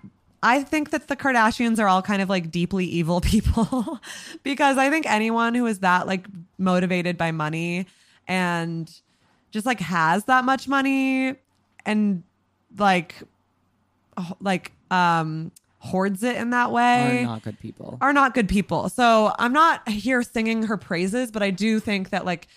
[0.42, 4.00] I think that the Kardashians are all kind of like deeply evil people
[4.42, 6.26] because I think anyone who is that like
[6.58, 7.86] motivated by money
[8.26, 8.90] and
[9.50, 11.34] just like has that much money
[11.84, 12.22] and
[12.78, 13.16] like
[14.40, 15.50] like um
[15.82, 17.96] hoards it in that way Are not good people.
[18.00, 18.88] are not good people.
[18.90, 22.48] So I'm not here singing her praises, but I do think that like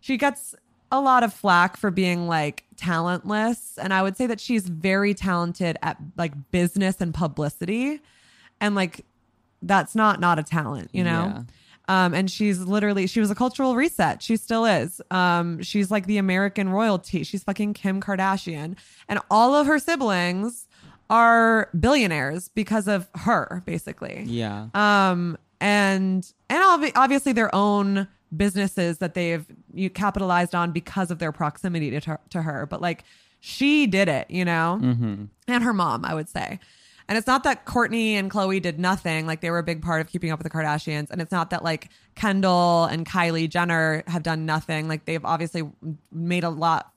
[0.00, 0.54] she gets
[0.90, 3.78] a lot of flack for being like talentless.
[3.80, 8.00] And I would say that she's very talented at like business and publicity.
[8.60, 9.04] And like
[9.62, 11.46] that's not not a talent, you know?
[11.88, 14.22] Um, and she's literally she was a cultural reset.
[14.22, 15.00] She still is.
[15.10, 17.22] Um, she's like the American royalty.
[17.22, 18.76] She's fucking Kim Kardashian.
[19.08, 20.66] And all of her siblings
[21.12, 24.24] are billionaires because of her, basically.
[24.26, 24.68] Yeah.
[24.74, 29.44] um and and obvi- obviously their own businesses that they've
[29.74, 32.66] you capitalized on because of their proximity to, her- to her.
[32.66, 33.04] But like
[33.40, 34.78] she did it you know?
[35.48, 36.58] And her mom i would say.
[37.08, 39.26] And it's not that Kourtney and Khloé did nothing.
[39.26, 41.10] Like they were a big part of keeping up with the Kardashians.
[41.10, 44.88] And it's not that like Kendall and Kylie Jenner have done nothing.
[44.88, 45.68] Like they've obviously
[46.10, 46.91] made a lot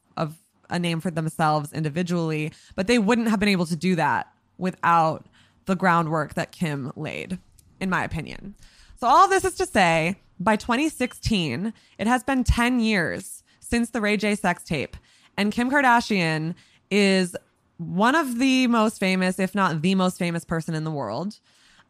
[0.69, 5.25] a name for themselves individually but they wouldn't have been able to do that without
[5.65, 7.39] the groundwork that Kim laid,
[7.79, 8.55] in my opinion.
[8.99, 14.01] So, all this is to say, by 2016, it has been 10 years since the
[14.01, 14.95] Ray J sex tape,
[15.37, 16.55] and Kim Kardashian
[16.89, 17.35] is
[17.77, 21.39] one of the most famous, if not the most famous person in the world.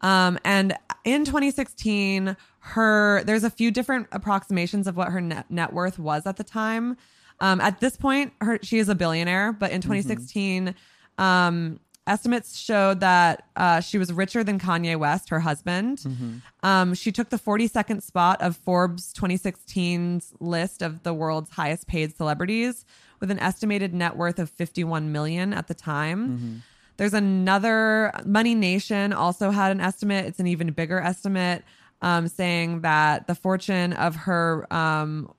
[0.01, 5.73] Um, and in 2016, her there's a few different approximations of what her net, net
[5.73, 6.97] worth was at the time.
[7.39, 10.73] Um, at this point, her she is a billionaire, but in 2016,
[11.17, 15.99] um, estimates showed that uh, she was richer than Kanye West, her husband.
[16.63, 22.15] Um, she took the 42nd spot of Forbes 2016's list of the world's highest paid
[22.15, 22.85] celebrities,
[23.19, 26.63] with an estimated net worth of 51 million at the time.
[26.97, 30.25] There's another Money Nation also had an estimate.
[30.25, 31.63] It's an even bigger estimate,
[32.01, 35.33] um, saying that the fortune of her um,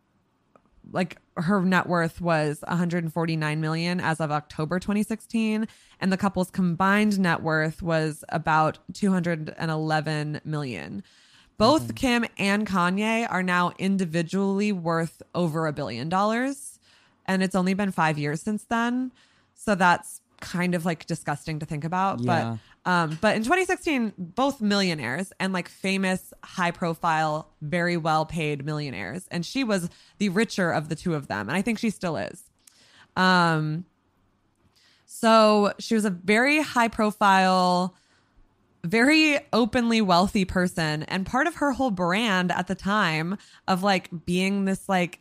[0.92, 5.68] like her net worth was 149 million as of October 2016
[6.01, 11.03] and the couple's combined net worth was about 211 million.
[11.59, 11.95] Both mm-hmm.
[11.95, 16.78] Kim and Kanye are now individually worth over a billion dollars
[17.26, 19.12] and it's only been 5 years since then.
[19.55, 22.57] So that's kind of like disgusting to think about, Yeah.
[22.57, 28.64] but um, but in 2016, both millionaires and like famous, high profile, very well paid
[28.64, 29.26] millionaires.
[29.28, 31.49] And she was the richer of the two of them.
[31.49, 32.45] And I think she still is.
[33.16, 33.87] Um,
[35.05, 37.97] so she was a very high profile,
[38.84, 41.03] very openly wealthy person.
[41.05, 45.18] And part of her whole brand at the time of like being this like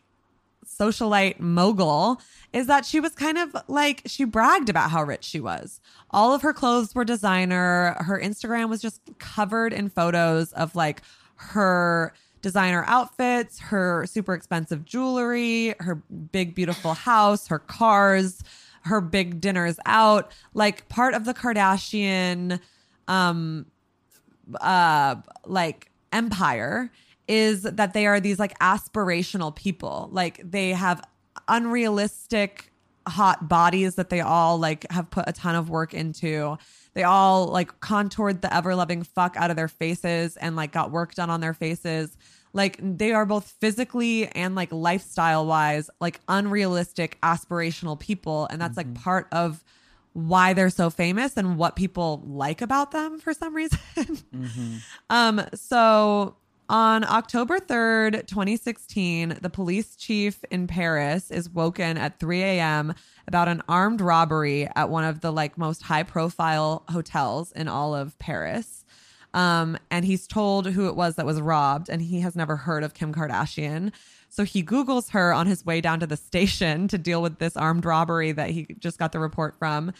[0.66, 2.22] socialite mogul
[2.53, 5.80] is that she was kind of like she bragged about how rich she was.
[6.11, 7.95] All of her clothes were designer.
[7.99, 11.01] Her Instagram was just covered in photos of like
[11.36, 18.43] her designer outfits, her super expensive jewelry, her big beautiful house, her cars,
[18.82, 20.32] her big dinners out.
[20.53, 22.59] Like part of the Kardashian
[23.07, 23.66] um
[24.61, 26.91] uh like empire
[27.28, 30.09] is that they are these like aspirational people.
[30.11, 31.01] Like they have
[31.47, 32.71] unrealistic
[33.07, 36.57] hot bodies that they all like have put a ton of work into.
[36.93, 40.91] They all like contoured the ever loving fuck out of their faces and like got
[40.91, 42.17] work done on their faces.
[42.53, 48.47] Like they are both physically and like lifestyle wise like unrealistic aspirational people.
[48.49, 49.63] And that's like part of
[50.13, 53.80] why they're so famous and what people like about them for some reason.
[55.09, 56.38] um, so
[56.70, 62.93] on October 3rd, 2016, the police chief in Paris is woken at 3 a.m.
[63.28, 67.93] about an armed robbery at one of the like most high profile hotels in all
[67.93, 68.84] of Paris.
[69.34, 72.84] Um, and he's told who it was that was robbed, and he has never heard
[72.84, 73.91] of Kim Kardashian.
[74.30, 77.55] So he Googles her on his way down to the station to deal with this
[77.55, 79.93] armed robbery that he just got the report from.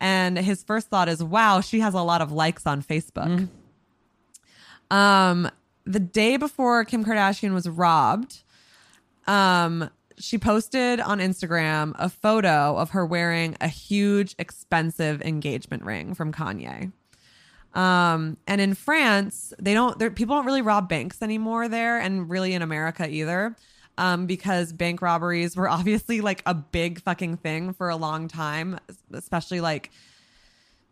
[0.00, 3.48] And his first thought is, wow, she has a lot of likes on Facebook.
[4.90, 5.50] Um,
[5.84, 8.42] the day before Kim Kardashian was robbed,
[9.26, 16.14] um, she posted on Instagram a photo of her wearing a huge, expensive engagement ring
[16.14, 16.92] from Kanye.
[17.74, 22.52] Um, and in France, they don't, people don't really rob banks anymore there, and really
[22.52, 23.56] in America either.
[23.98, 28.78] Um, because bank robberies were obviously like a big fucking thing for a long time,
[29.12, 29.90] especially like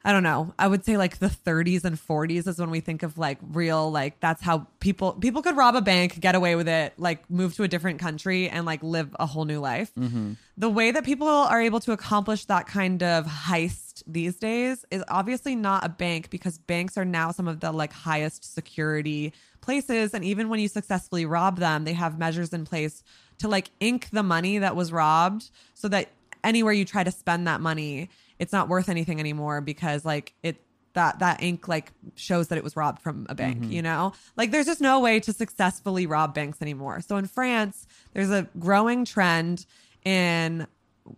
[0.05, 0.55] I don't know.
[0.59, 3.91] I would say like the 30s and 40s is when we think of like real
[3.91, 7.55] like that's how people people could rob a bank, get away with it, like move
[7.57, 9.93] to a different country and like live a whole new life.
[9.97, 10.35] Mm-hmm.
[10.57, 15.03] The way that people are able to accomplish that kind of heist these days is
[15.09, 20.15] obviously not a bank because banks are now some of the like highest security places
[20.15, 23.03] and even when you successfully rob them, they have measures in place
[23.39, 26.09] to like ink the money that was robbed so that
[26.45, 30.63] anywhere you try to spend that money it's not worth anything anymore because like it
[30.95, 34.13] that that ink like shows that it was robbed from a bank you know?
[34.37, 37.01] Like there's just no way to successfully rob banks anymore.
[37.01, 39.67] So in france there's a growing trend
[40.05, 40.67] in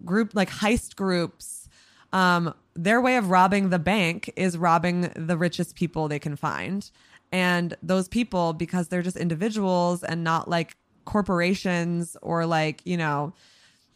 [0.04, 1.68] group like heist groups.
[2.12, 6.90] Um their way of robbing the bank is robbing the richest people they can find.
[7.32, 13.32] And those people because they're just individuals and not like corporations or like you know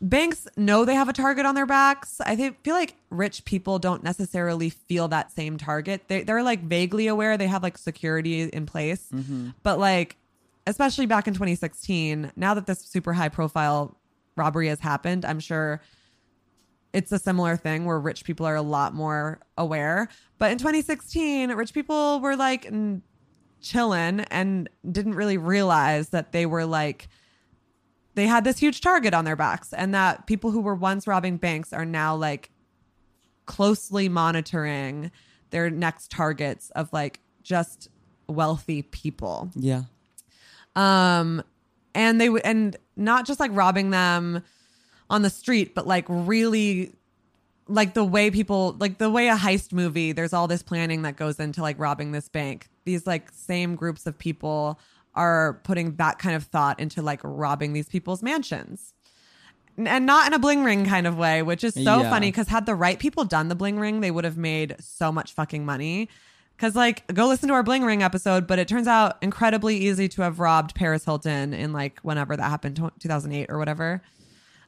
[0.05, 2.21] banks know they have a target on their backs.
[2.21, 6.09] I think, feel like rich people don't necessarily feel that same target.
[6.09, 9.51] They, they're like vaguely aware they have like security in place, mm-hmm.
[9.63, 10.17] but like,
[10.67, 13.97] especially back in 2016, now that this super high profile
[14.37, 15.81] robbery has happened, I'm sure
[16.93, 20.09] it's a similar thing where rich people are a lot more aware.
[20.39, 22.71] But in 2016, rich people were like
[23.61, 27.09] chilling and didn't really realize that they were like
[28.15, 31.37] they had this huge target on their backs and that people who were once robbing
[31.37, 32.51] banks are now like
[33.47, 35.11] closely monitoring
[35.51, 37.89] their next targets of like just
[38.27, 39.83] wealthy people Yeah.
[40.77, 41.43] um
[41.95, 44.43] and they would and not just like robbing them
[45.11, 46.95] on the street but like really
[47.69, 51.17] like the way people like the way a heist movie there's all this planning that
[51.17, 54.79] goes into like robbing this bank these like same groups of people
[55.17, 58.93] are putting that kind of thought into like robbing these people's mansions
[59.77, 62.11] and not in a bling ring kind of way which is so Yeah.
[62.11, 65.11] funny because had the right people done the bling ring they would have made so
[65.11, 66.09] much fucking money
[66.57, 70.09] because like go listen to our bling ring episode but it turns out incredibly easy
[70.09, 74.01] to have robbed paris hilton in like whenever that happened 2008 or whatever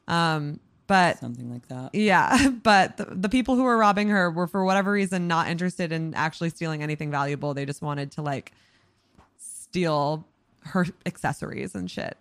[0.07, 1.93] um but Something like that.
[1.93, 5.91] yeah, but the, the people who were robbing her were for whatever reason not interested
[5.91, 7.53] in actually stealing anything valuable.
[7.53, 8.53] They just wanted to like
[9.37, 10.25] steal
[10.67, 12.17] her accessories and shit.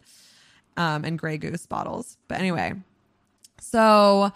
[0.77, 2.17] Um and Grey Goose bottles.
[2.29, 2.75] But anyway,
[3.61, 4.33] so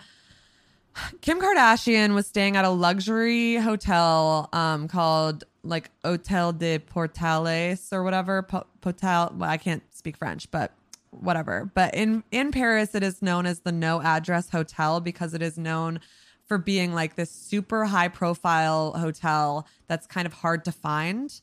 [1.21, 8.03] Kim Kardashian was staying at a luxury hotel um called like Hotel de Pourtalès or
[8.03, 8.43] whatever.
[8.43, 10.73] Po- well, I can't speak French, but
[11.11, 11.71] whatever.
[11.75, 15.59] But in in Paris, it is known as the No Address Hotel because it is
[15.59, 16.01] known
[16.47, 21.41] for being like this super high profile hotel that's kind of hard to find.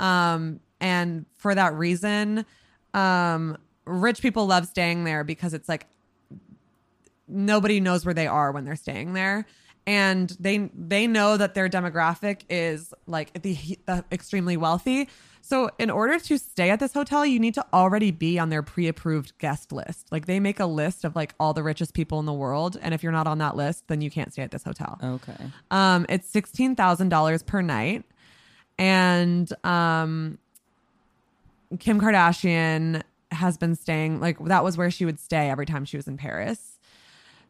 [0.00, 2.44] Um, and for that reason,
[2.94, 5.86] um, rich people love staying there because it's like
[7.26, 9.46] nobody knows where they are when they're staying there.
[9.86, 13.56] And they they know that their demographic is like the,
[13.86, 15.08] the extremely wealthy.
[15.40, 18.62] So in order to stay at this hotel you need to already be on their
[18.62, 20.12] pre-approved guest list.
[20.12, 22.76] Like they make a list of like all the richest people in the world.
[22.82, 24.98] And if you're not on that list then you can't stay at this hotel.
[25.02, 25.46] Okay.
[25.70, 28.04] um, it's sixteen thousand dollars per night,
[28.78, 30.36] and um,
[31.78, 35.96] Kim Kardashian has been staying like that was where she would stay every time she
[35.96, 36.78] was in Paris.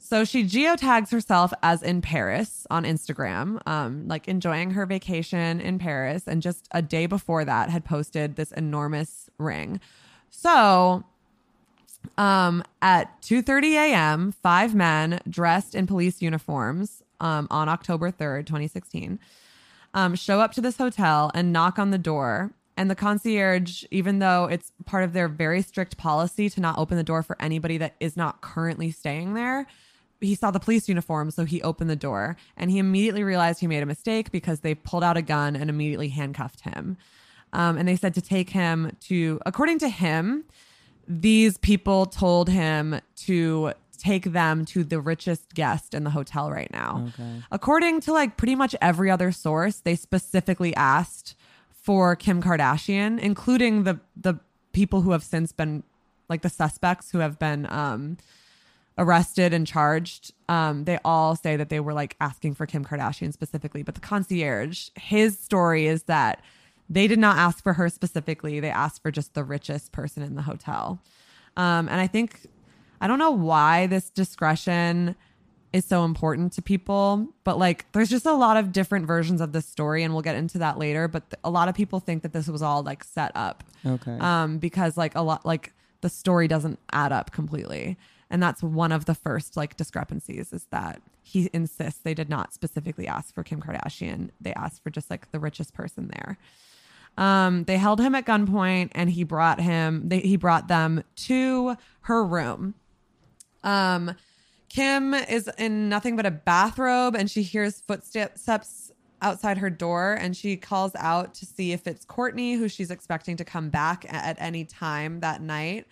[0.01, 5.79] So she geotags herself as in Paris on Instagram, um, like enjoying her vacation in
[5.79, 9.81] Paris, and just a day before that had posted this enormous ring.
[10.31, 11.05] So
[12.16, 19.19] um, at 2:30 a.m., five men dressed in police uniforms um, on October 3rd, 2016,
[19.95, 22.53] um, show up to this hotel and knock on the door.
[22.79, 26.97] And the concierge, even though it's part of their very strict policy to not open
[26.97, 29.66] the door for anybody that is not currently staying there,
[30.20, 33.66] he saw the police uniform, so he opened the door and he immediately realized he
[33.66, 36.97] made a mistake because they pulled out a gun and immediately handcuffed him.
[37.53, 40.45] Um, and they said to take him to, according to him,
[41.09, 46.70] these people told him to take them to the richest guest in the hotel right
[46.72, 47.09] now.
[47.09, 47.43] Okay.
[47.51, 51.35] According to like pretty much every other source, they specifically asked
[51.89, 54.39] for Kim Kardashian, including the the
[54.72, 55.82] people who have since been
[56.28, 58.18] like the suspects who have been um
[58.99, 60.34] arrested and charged.
[60.51, 64.03] Um, they all say that they were like asking for Kim Kardashian specifically, but the
[64.03, 66.43] concierge, his story is that
[66.91, 68.61] they did not ask for her specifically.
[68.61, 71.01] They asked for just the richest person in the hotel.
[71.57, 72.49] Um, and I think
[73.01, 75.16] I don't know why this discretion
[75.73, 79.53] is so important to people, but like there's just a lot of different versions of
[79.53, 81.09] this story, and we'll get into that later.
[81.09, 84.16] But th- a lot of people think that this was all like set up, Okay.
[84.19, 87.99] um, because like a lot like the story doesn't add up completely,
[88.31, 92.55] and that's one of the first like discrepancies is that he insists they did not
[92.55, 96.39] specifically ask for Kim Kardashian; they asked for just like the richest person there.
[97.19, 100.09] Um, they held him at gunpoint, and he brought him.
[100.09, 102.75] They, he brought them to her room.
[103.64, 104.14] Um,
[104.69, 108.91] Kim is in nothing but a bathrobe and she hears footsteps
[109.21, 113.37] outside her door and she calls out to see if it's Kourtney, who she's expecting
[113.37, 115.87] to come back at any time that night.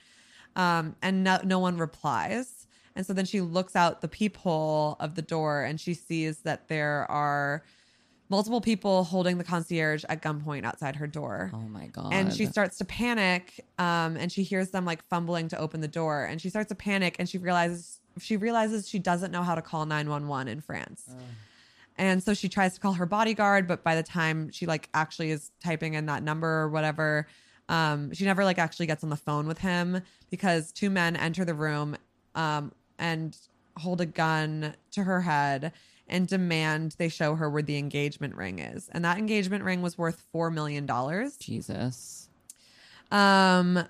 [0.55, 2.67] Um, and no, no one replies.
[2.95, 6.69] And so then she looks out the peephole of the door and she sees that
[6.69, 7.63] there are
[8.29, 12.13] multiple people holding the concierge at gunpoint outside her door oh my god.
[12.13, 15.87] and she starts to panic um and she hears them like fumbling to open the
[15.87, 19.55] door and she starts to panic and she realizes she realizes she doesn't know how
[19.55, 21.09] to call 911 in France.
[21.99, 25.31] And so she tries to call her bodyguard, but by the time she like actually
[25.31, 27.27] is typing in that number or whatever,
[27.69, 31.45] um, she never like actually gets on the phone with him because two men enter
[31.45, 31.97] the room
[32.35, 33.37] um, and
[33.79, 35.73] hold a gun to her head
[36.09, 38.89] and demand they show her where the engagement ring is.
[38.93, 40.87] And that engagement ring was worth $4 million.
[41.39, 42.29] Jesus.
[43.11, 43.85] Um,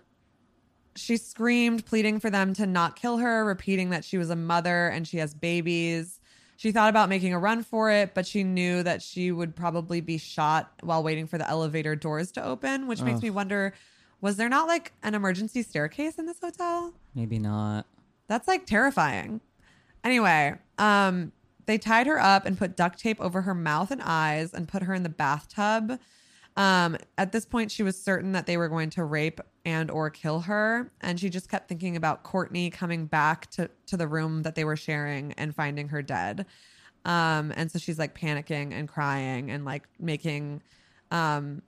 [0.96, 4.88] she screamed, pleading for them to not kill her, repeating that she was a mother
[4.88, 6.20] and she has babies.
[6.56, 10.00] She thought about making a run for it, but she knew that she would probably
[10.00, 13.24] be shot while waiting for the elevator doors to open, which makes Ugh.
[13.24, 13.74] me wonder
[14.22, 16.94] was there not like an emergency staircase in this hotel?
[17.14, 17.86] Maybe not.
[18.28, 19.40] That's like terrifying.
[20.02, 21.32] Anyway, um,
[21.66, 24.84] they tied her up and put duct tape over her mouth and eyes and put
[24.84, 26.00] her in the bathtub.
[26.56, 30.08] Um, at this point, she was certain that they were going to rape and or
[30.08, 34.42] kill her, and she just kept thinking about Kourtney coming back to to the room
[34.42, 36.46] that they were sharing and finding her dead.
[37.04, 40.60] Um, and so she's like panicking and crying and like making,
[41.12, 41.62] um,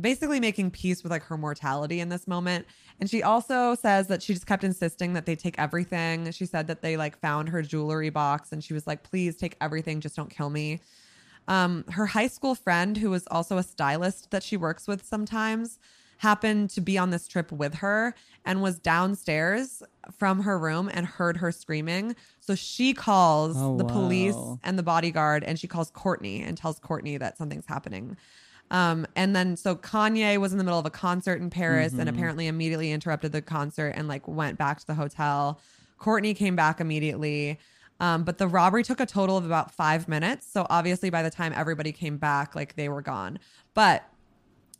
[0.00, 2.66] basically making peace with like her mortality in this moment.
[2.98, 6.32] And she also says that she just kept insisting that they take everything.
[6.32, 9.56] She said that they like found her jewelry box and she was like, please take
[9.60, 10.80] everything, just don't kill me.
[11.48, 15.78] Um, her high school friend, who was also a stylist that she works with sometimes,
[16.18, 19.82] happened to be on this trip with her and was downstairs
[20.16, 22.16] from her room and heard her screaming.
[22.40, 24.34] So she calls Oh, the police
[24.64, 28.16] and the bodyguard and she calls Kourtney and tells Kourtney that something's happening.
[28.70, 32.08] Um, and then so Kanye was in the middle of a concert in Paris and
[32.08, 35.60] apparently immediately interrupted the concert and like went back to the hotel.
[36.00, 37.58] Kourtney came back immediately.
[37.98, 40.46] Um, but the robbery took a total of about five minutes.
[40.50, 43.38] So obviously by the time everybody came back, like they were gone.
[43.74, 44.04] But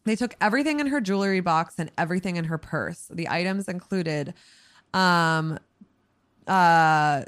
[0.05, 3.09] they took everything in her jewelry box and everything in her purse.
[3.13, 4.35] The items included
[4.95, 5.59] um
[6.47, 7.25] uh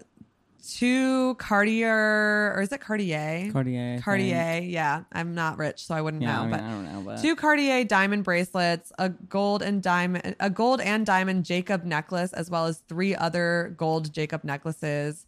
[0.69, 3.51] two Cartier or is it Cartier?
[3.53, 3.99] Cartier.
[4.03, 5.05] Cartier, yeah.
[5.13, 6.41] I'm not rich, so I wouldn't Yeah, know.
[6.41, 10.37] I, mean, but I don't know, but two Cartier diamond bracelets, a gold and diamond,
[10.41, 15.27] a gold and diamond Jacob necklace, as well as three other gold Jacob necklaces,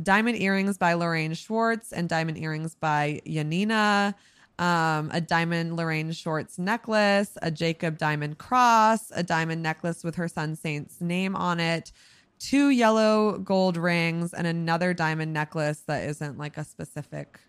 [0.00, 4.14] diamond earrings by Lorraine Schwartz, and diamond earrings by Yanina.
[4.58, 10.28] Um, a diamond Lorraine Schwartz necklace, a Jacob diamond cross, a diamond necklace with her
[10.28, 11.90] son Saint's name on it,
[12.38, 17.40] two yellow gold rings, and another diamond necklace that isn't like a specific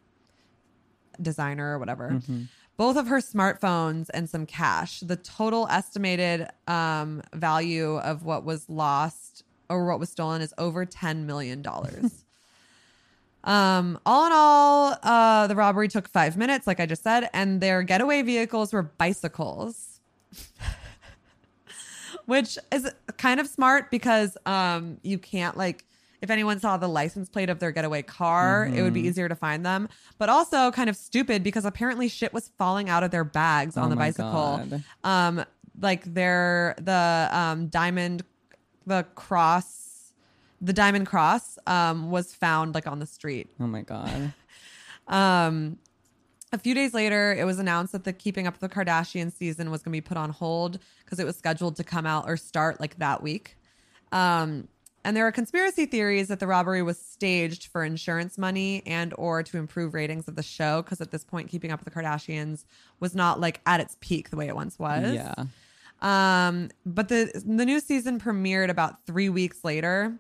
[1.22, 2.10] designer or whatever.
[2.12, 2.48] Mhm.
[2.78, 5.02] Both of her smartphones and some cash.
[5.02, 10.86] The total estimated um, value of what was lost or what was stolen is over
[10.86, 11.64] $10 million.
[13.44, 17.60] Um, all in all, uh, the robbery took five minutes, like I just said, and
[17.62, 20.00] their getaway vehicles were bicycles.
[22.26, 25.84] Which is kind of smart because um, you can't like
[26.22, 29.36] if anyone saw the license plate of their getaway car, it would be easier to
[29.36, 29.90] find them.
[30.18, 33.88] But also kind of stupid because apparently shit was falling out of their bags on
[33.88, 34.62] Oh the bicycle.
[34.70, 34.84] God.
[35.04, 35.44] Um,
[35.82, 38.24] like their the um diamond,
[38.86, 39.93] the cross,
[40.64, 43.50] the diamond cross um was found like on the street.
[43.60, 44.34] Oh my god.
[45.08, 45.80] Um,
[46.54, 49.70] a few days later, it was announced that the Keeping Up with the Kardashians season
[49.70, 52.38] was going to be put on hold because it was scheduled to come out or
[52.38, 53.58] start like that week.
[54.14, 54.70] Um,
[55.04, 59.44] and there are conspiracy theories that the robbery was staged for insurance money and or
[59.44, 62.64] to improve ratings of the show because at this point keeping up with the kardashians
[63.02, 65.34] was not like at its peak the way it once was Yeah.
[66.02, 70.14] um, but the the new season premiered about three weeks later.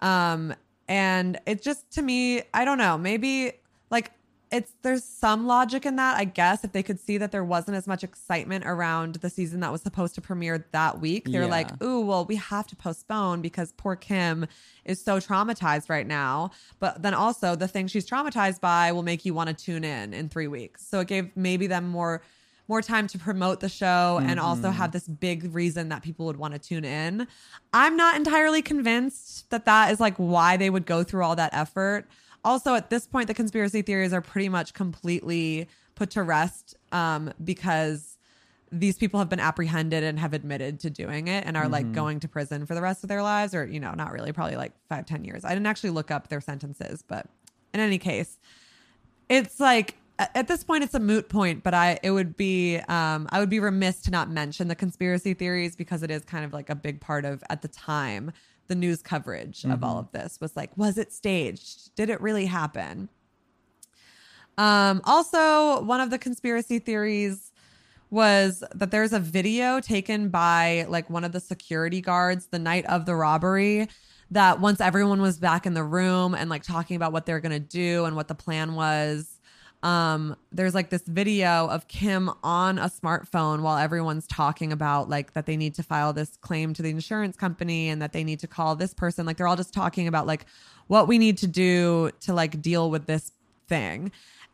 [0.00, 0.54] Um,
[0.88, 3.52] and it just to me, I don't know, maybe
[3.90, 4.12] like
[4.50, 7.76] it's there's some logic in that, I guess, if they could see that there wasn't
[7.76, 11.30] as much excitement around the season that was supposed to premiere that week.
[11.30, 11.48] They're Yeah.
[11.48, 14.46] like, ooh, well, we have to postpone because poor Kim
[14.86, 16.52] is so traumatized right now.
[16.80, 20.14] But then also the thing she's traumatized by will make you want to tune in
[20.14, 20.86] in three weeks.
[20.88, 22.22] So it gave maybe them more
[22.68, 26.36] more time to promote the show and also have this big reason that people would
[26.36, 27.26] want to tune in.
[27.72, 31.54] I'm not entirely convinced that that is like why they would go through all that
[31.54, 32.06] effort.
[32.44, 37.32] Also, at this point, the conspiracy theories are pretty much completely put to rest um,
[37.42, 38.18] because
[38.70, 42.20] these people have been apprehended and have admitted to doing it and are like going
[42.20, 44.72] to prison for the rest of their lives or you know not really probably like
[44.90, 47.26] five ten years i didn't actually look up their sentences but
[47.72, 48.38] in any case
[49.28, 53.28] it's like at this point it's a moot point but i it would be um
[53.30, 56.52] i would be remiss to not mention the conspiracy theories because it is kind of
[56.52, 58.32] like a big part of at the time
[58.68, 61.94] the news coverage of all of this was like was it staged?
[61.96, 63.08] Did it really happen?
[64.56, 67.50] Um also one of the conspiracy theories
[68.10, 72.84] was that there's a video taken by like one of the security guards the night
[72.86, 73.88] of the robbery
[74.30, 77.52] that once everyone was back in the room and like talking about what they're going
[77.52, 79.37] to do and what the plan was
[79.82, 85.34] um there's like this video of Kim on a smartphone while everyone's talking about like
[85.34, 88.40] that they need to file this claim to the insurance company and that they need
[88.40, 89.24] to call this person.
[89.24, 90.46] Like they're all just talking about like
[90.88, 93.32] what we need to do to like deal with this
[93.68, 94.10] thing.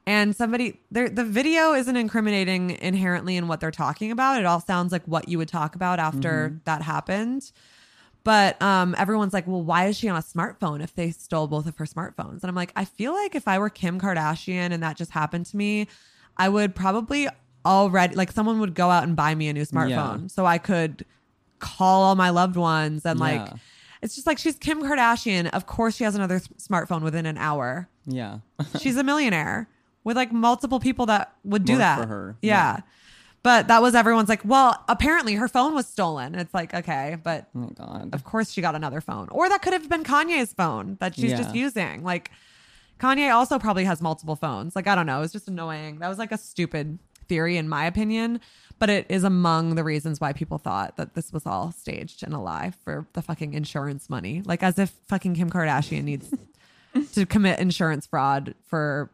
[0.06, 4.38] And somebody there the video isn't incriminating inherently in what they're talking about.
[4.38, 7.50] It all sounds like what you would talk about after that happened
[8.24, 11.66] but um, everyone's like, well, why is she on a smartphone if they stole both
[11.66, 12.42] of her smartphones?
[12.42, 15.46] And I'm like, I feel like if I were Kim Kardashian and that just happened
[15.46, 15.86] to me,
[16.36, 17.28] I would probably
[17.66, 19.88] already, like, someone would go out and buy me a new smartphone
[20.22, 20.26] Yeah.
[20.28, 21.04] so I could
[21.58, 23.04] call all my loved ones.
[23.06, 23.46] And like,
[24.02, 25.48] it's just like she's Kim Kardashian.
[25.50, 27.88] Of course, she has another smartphone within an hour.
[28.06, 28.38] Yeah.
[28.80, 29.66] She's a millionaire
[30.02, 32.36] with like multiple people that would do Work that for her.
[32.42, 32.50] Yeah.
[32.76, 32.80] Yeah.
[33.44, 36.34] But that was everyone's like, well, apparently her phone was stolen.
[36.34, 38.14] It's like, okay, but oh my god.
[38.14, 39.28] of course she got another phone.
[39.30, 42.02] Or that could have been Kanye's phone that she's just using.
[42.02, 42.30] Like
[42.98, 44.74] Kanye also probably has multiple phones.
[44.74, 45.98] Like I don't know, it was just annoying.
[45.98, 46.98] That was like a stupid
[47.28, 48.40] theory in my opinion,
[48.78, 52.32] but it is among the reasons why people thought that this was all staged and
[52.32, 54.40] a lie for the fucking insurance money.
[54.44, 56.32] Like as if fucking Kim Kardashian needs
[57.12, 59.10] to commit insurance fraud for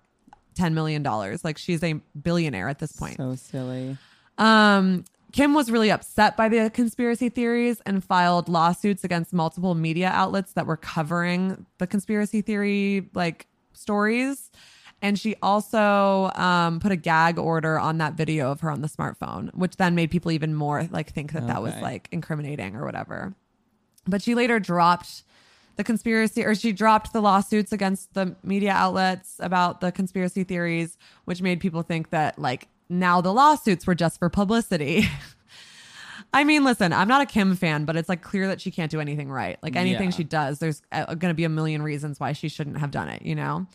[0.54, 1.42] 10 million dollars.
[1.44, 3.16] Like she's a billionaire at this point.
[3.16, 3.98] So silly.
[4.40, 10.08] Um, Kim was really upset by the conspiracy theories and filed lawsuits against multiple media
[10.08, 14.50] outlets that were covering the conspiracy theory like stories.
[15.02, 18.88] And she also um, put a gag order on that video of her on the
[18.88, 22.84] smartphone, which then made people even more like think that that was like incriminating or
[22.84, 23.34] whatever.
[24.06, 25.22] But she later dropped
[25.76, 30.98] the conspiracy or she dropped the lawsuits against the media outlets about the conspiracy theories,
[31.24, 35.08] which made people think that like now the lawsuits were just for publicity.
[36.32, 38.90] I mean, listen, I'm not a Kim fan, but it's like clear that she can't
[38.90, 39.58] do anything right.
[39.62, 40.16] Like anything Yeah.
[40.16, 43.08] she does, there's uh, going to be a million reasons why she shouldn't have done
[43.08, 43.66] it, you know?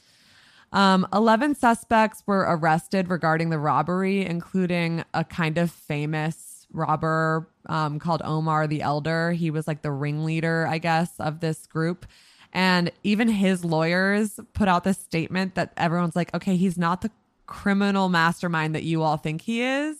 [0.71, 7.99] Um, 11 suspects were arrested regarding the robbery, including a kind of famous robber um,
[7.99, 9.31] called Omar the Elder.
[9.31, 12.05] He was like the ringleader, I guess, of this group.
[12.53, 17.11] And even his lawyers put out this statement that everyone's like, okay, he's not the
[17.47, 19.97] criminal mastermind that you all think he is.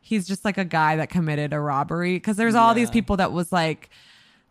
[0.00, 2.18] He's just like a guy that committed a robbery.
[2.20, 3.88] Cause there's all these people that was like,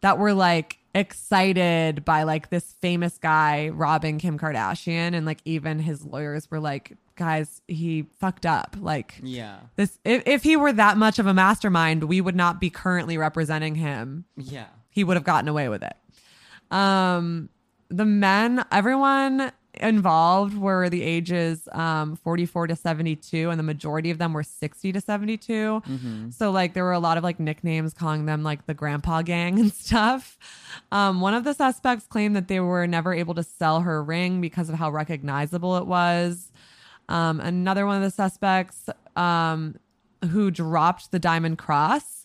[0.02, 5.80] that were like excited by like this famous guy robbing Kim Kardashian and like even
[5.80, 9.58] his lawyers were like guys he fucked up like Yeah.
[9.76, 13.18] this if, if he were that much of a mastermind we would not be currently
[13.18, 14.66] representing him Yeah.
[14.90, 15.95] he would have gotten away with it
[16.72, 17.49] um
[17.90, 24.18] the men everyone involved were the ages um 44 to 72 and the majority of
[24.18, 25.81] them were 60 to 72
[26.31, 29.60] so like there were a lot of like nicknames calling them like the grandpa gang
[29.64, 30.38] and stuff.
[30.91, 34.41] Um one of the suspects claimed that they were never able to sell her ring
[34.41, 36.52] because of how recognizable it was.
[37.07, 39.76] Um another one of the suspects um
[40.31, 42.20] who dropped the diamond cross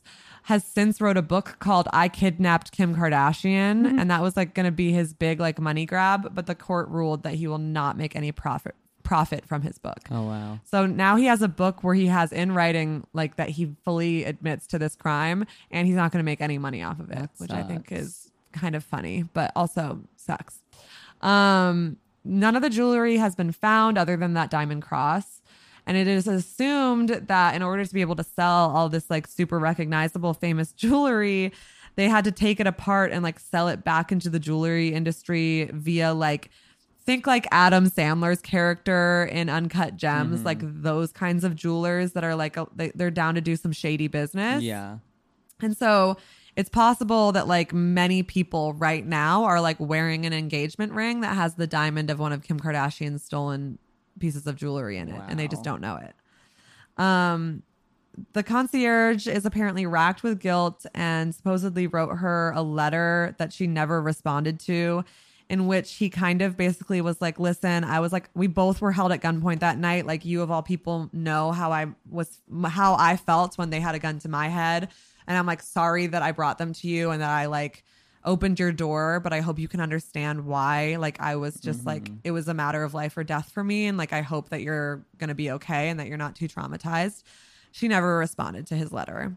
[0.46, 4.66] has since wrote a book called I Kidnapped Kim Kardashian and that was like going
[4.66, 7.96] to be his big like money grab but the court ruled that he will not
[7.96, 10.00] make any profit profit from his book.
[10.10, 10.60] Oh wow.
[10.64, 14.24] So now he has a book where he has in writing like that he fully
[14.24, 17.16] admits to this crime and he's not going to make any money off of it,
[17.18, 20.60] That which I think is kind of funny, but also sucks.
[21.22, 25.35] Um, none of the jewelry has been found other than that diamond cross.
[25.86, 29.26] And it is assumed that in order to be able to sell all this like
[29.26, 31.52] super recognizable famous jewelry,
[31.94, 35.70] they had to take it apart and like sell it back into the jewelry industry
[35.72, 36.50] via like
[37.06, 40.44] think like Adam Sandler's character in Uncut Gems, mm-hmm.
[40.44, 43.70] like those kinds of jewelers that are like a, they, they're down to do some
[43.70, 44.62] shady business.
[44.62, 44.98] Yeah.
[45.60, 46.16] And so
[46.56, 51.36] it's possible that like many people right now are like wearing an engagement ring that
[51.36, 53.78] has the diamond of one of Kim Kardashian's stolen
[54.18, 57.02] pieces of jewelry in it and they just don't know it.
[57.02, 57.62] Um
[58.32, 63.66] the concierge is apparently racked with guilt and supposedly wrote her a letter that she
[63.66, 65.04] never responded to
[65.48, 68.90] in which he kind of basically was like listen i was like we both were
[68.90, 70.06] held at gunpoint that night.
[70.06, 73.94] Like you of all people know how i was how i felt when they had
[73.94, 74.88] a gun to my head.
[75.26, 77.84] And i'm like sorry that i brought them to you and that i like
[78.26, 82.10] opened your door but i hope you can understand why like i was just like
[82.24, 84.60] it was a matter of life or death for me and like i hope that
[84.62, 87.22] you're gonna be okay and that you're not too traumatized
[87.70, 89.36] she never responded to his letter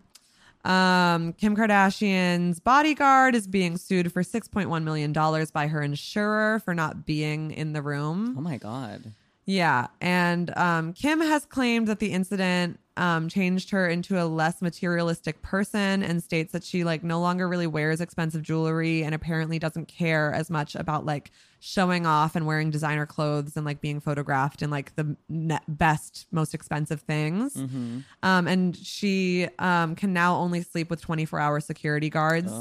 [0.65, 5.13] um, Kim Kardashian's bodyguard is being sued for $6.1 million
[5.53, 8.35] by her insurer for not being in the room.
[8.37, 9.13] Oh my god.
[9.45, 9.87] Yeah.
[10.01, 15.41] And um, Kim has claimed that the incident um, changed her into a less materialistic
[15.41, 19.87] person and states that she like no longer really wears expensive jewelry and apparently doesn't
[19.87, 21.31] care as much about like
[21.61, 26.27] showing off and wearing designer clothes and like being photographed in like the ne- best,
[26.31, 27.55] most expensive things.
[27.55, 27.99] Mm-hmm.
[28.21, 32.51] Um, and she um, can now only sleep with 24 hour security guards.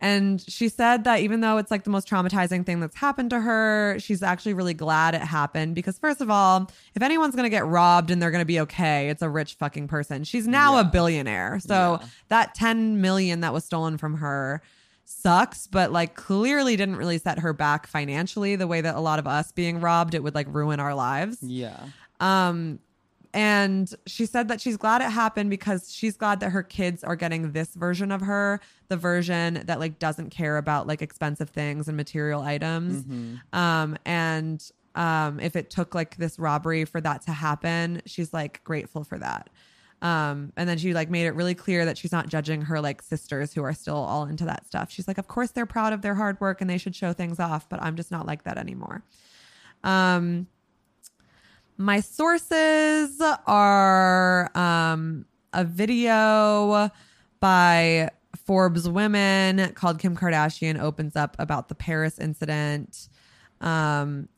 [0.00, 3.40] And she said that even though it's like the most traumatizing thing that's happened to
[3.40, 7.50] her, she's actually really glad it happened because, first of all, if anyone's going to
[7.50, 10.24] get robbed and they're going to be okay, it's a rich fucking person.
[10.24, 11.60] She's now a billionaire.
[11.60, 12.08] So Yeah.
[12.28, 14.60] that 10 million that was stolen from her
[15.04, 19.18] sucks, but like clearly didn't really set her back financially the way that a lot
[19.18, 21.38] of us being robbed, it would like ruin our lives.
[21.42, 21.78] Yeah.
[22.20, 22.80] Um,
[23.36, 27.16] and she said that she's glad it happened because she's glad that her kids are
[27.16, 31.86] getting this version of her, the version that like doesn't care about like expensive things
[31.86, 33.04] and material items.
[33.52, 38.64] Um, and um, if it took like this robbery for that to happen, she's like
[38.64, 39.50] grateful for that.
[40.00, 43.02] Um, and then she like made it really clear that she's not judging her like
[43.02, 44.90] sisters who are still all into that stuff.
[44.90, 47.38] She's like, of course they're proud of their hard work and they should show things
[47.38, 49.04] off, but I'm just not like that anymore.
[49.84, 50.46] Um,
[51.78, 56.90] my sources are um, a video
[57.40, 58.10] by
[58.44, 63.08] Forbes Women called Kim Kardashian opens up about the Paris incident.
[63.60, 64.28] Um,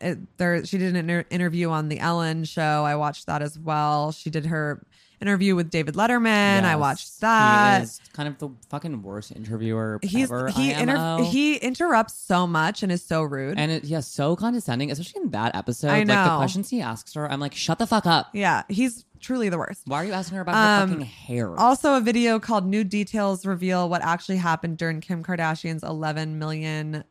[0.00, 2.84] it, there, she did an inter- interview on the Ellen show.
[2.84, 4.12] I watched that as well.
[4.12, 4.84] She did her
[5.20, 6.62] interview with David Letterman.
[6.64, 7.78] I watched that.
[7.78, 10.48] He is kind of the fucking worst interviewer He's ever.
[10.48, 13.58] he inter- he interrupts so much and is so rude.
[13.58, 15.88] and it, yeah, so condescending, especially in that episode.
[15.88, 18.28] I Like the questions he asks her, I'm like, shut the fuck up.
[18.32, 19.82] yeah, he's truly the worst.
[19.86, 21.58] Why are you asking her about her Um, fucking hair?
[21.58, 27.02] Also, a video called New Details Reveal What Actually Happened During Kim Kardashian's $11 million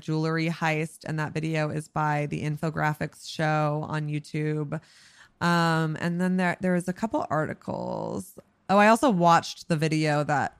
[0.00, 1.04] jewelry heist.
[1.04, 4.80] And that video is by the Infographics Show on YouTube.
[5.40, 8.38] Um, and then there, there was a couple articles.
[8.68, 10.56] Oh, I also watched the video that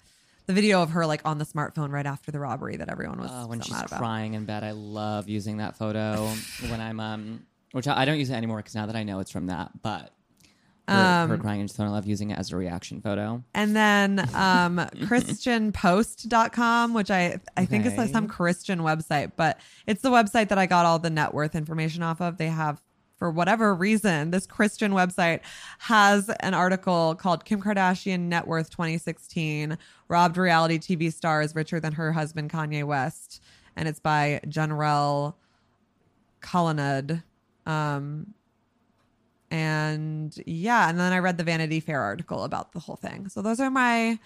[0.47, 3.31] the video of her like on the smartphone right after the robbery that everyone was
[3.32, 6.27] Oh, when so she's crying in bed, I love using that photo
[6.69, 9.20] when I'm um, which I, I don't use it anymore because now that I know
[9.20, 10.12] it's from that, but.
[10.89, 13.44] Her, her Um, crying into the phone, I love using it as a reaction photo.
[13.55, 20.02] And then um christianpost.com, which I I think is like some Christian website, but it's
[20.02, 22.39] the website that I got all the net worth information off of.
[22.39, 22.81] They have
[23.21, 25.41] for whatever reason, this Christian website
[25.79, 29.77] has an article called Kim Kardashian Net Worth 2016
[30.09, 33.43] Robbed Reality TV Star is Richer Than Her Husband Kanye West.
[33.77, 35.37] And it's by General
[36.41, 37.23] Colonnade.
[37.67, 38.33] Um,
[39.51, 43.29] and yeah, and then I read the Vanity Fair article about the whole thing.
[43.29, 44.19] So those are my,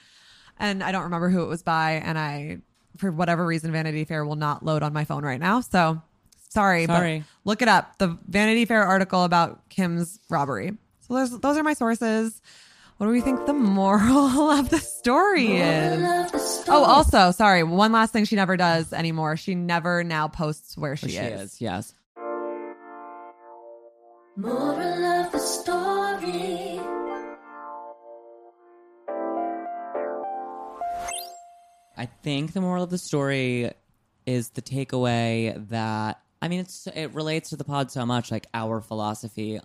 [0.60, 2.58] and I don't remember who it was by, and I,
[2.96, 5.62] for whatever reason, Vanity Fair will not load on my phone right now.
[5.62, 6.00] So
[6.54, 7.18] sorry, Sorry.
[7.20, 7.98] but look it up.
[7.98, 10.72] The Vanity Fair article about Kim's robbery.
[11.00, 12.40] So those those are my sources.
[12.96, 16.30] What do we think the moral of the story is?
[16.32, 16.78] The story.
[16.78, 19.36] Oh, also, sorry, one last thing she never does anymore.
[19.36, 21.40] She never now posts where she, She is.
[21.54, 21.92] is, yes.
[24.36, 26.80] Moral of the story.
[31.96, 33.70] I think the moral of the story
[34.26, 38.46] is the takeaway that I mean it's it relates to the pod so much like
[38.52, 39.58] our philosophy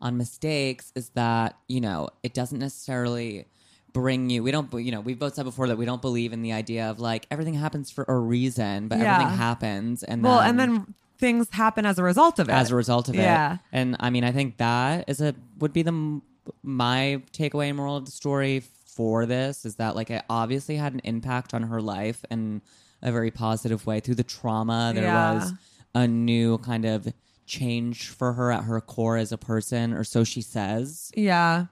[0.00, 3.46] on mistakes is that, you know, it doesn't necessarily
[3.92, 4.42] bring you.
[4.42, 6.90] We don't, you know, we've both said before that we don't believe in the idea
[6.90, 9.14] of like everything happens for a reason, but Yeah.
[9.14, 12.52] everything happens, and well, then, and then things happen as a result of it.
[12.52, 13.58] as a result of it, Yeah.
[13.72, 16.20] And I mean, I think that is a would be the
[16.64, 18.62] my takeaway and moral of the story
[18.96, 22.60] for this is that like it obviously had an impact on her life in
[23.00, 24.92] a very positive way through the trauma.
[24.94, 25.34] There Yeah.
[25.34, 25.52] was
[25.94, 27.12] a new kind of
[27.46, 31.12] change for her at her core as a person, or so she says.
[31.14, 31.66] Yeah.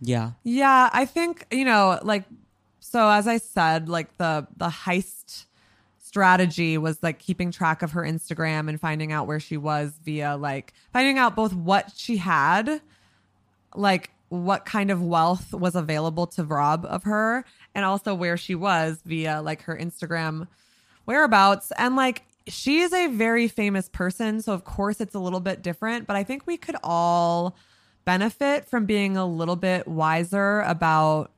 [0.00, 0.32] Yeah.
[0.42, 2.24] Yeah, I think, you know, like
[2.80, 5.46] so as I said, like the the heist
[5.98, 10.36] strategy was like keeping track of her Instagram and finding out where she was via
[10.36, 12.82] like finding out both what she had,
[13.74, 17.44] like what kind of wealth was available to rob of her,
[17.74, 20.48] and also where she was via like her Instagram
[21.06, 21.72] whereabouts.
[21.78, 25.62] And like she is a very famous person, so of course it's a little bit
[25.62, 27.56] different, but I think we could all
[28.04, 31.30] benefit from being a little bit wiser about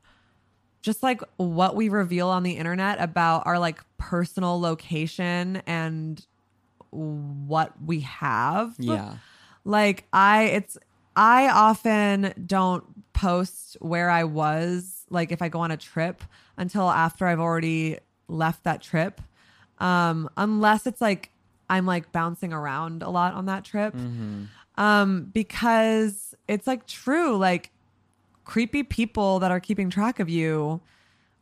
[0.81, 6.25] just like what we reveal on the internet about our like personal location and
[6.91, 8.75] what we have.
[8.77, 9.17] Yeah.
[9.63, 10.77] Like I it's
[11.15, 12.83] I often don't
[13.13, 16.23] post where I was like if I go on a trip
[16.57, 19.21] until after I've already left that trip.
[19.79, 21.31] Um unless it's like
[21.69, 23.95] I'm like bouncing around a lot on that trip.
[24.75, 27.71] Um because it's like true like
[28.43, 30.81] creepy people that are keeping track of you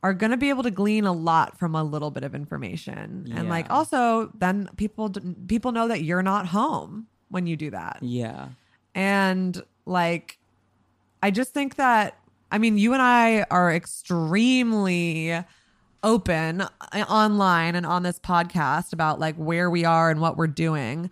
[0.02, 3.32] are going to be able to glean a lot from a little bit of information.
[3.34, 5.12] And like also then people
[5.48, 8.00] people know that you're not home when you do that.
[8.02, 8.50] Yeah.
[8.94, 10.38] And like
[11.22, 12.18] I just think that
[12.52, 15.44] I mean you and I are extremely
[16.04, 16.68] open uh,
[17.10, 21.10] online and on this podcast about like where we are and what we're doing.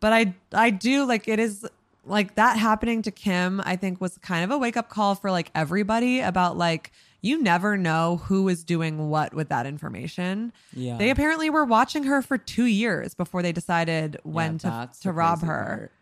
[0.00, 1.66] But I I do like it is
[2.04, 5.30] like that happening to Kim, I think was kind of a wake up call for
[5.30, 6.90] like everybody about like
[7.24, 10.52] you never know who is doing what with that information.
[10.72, 10.98] Yeah.
[10.98, 15.12] They apparently were watching her for 2 years before they decided when Yeah, to to
[15.12, 15.46] rob her.
[15.46, 15.92] part.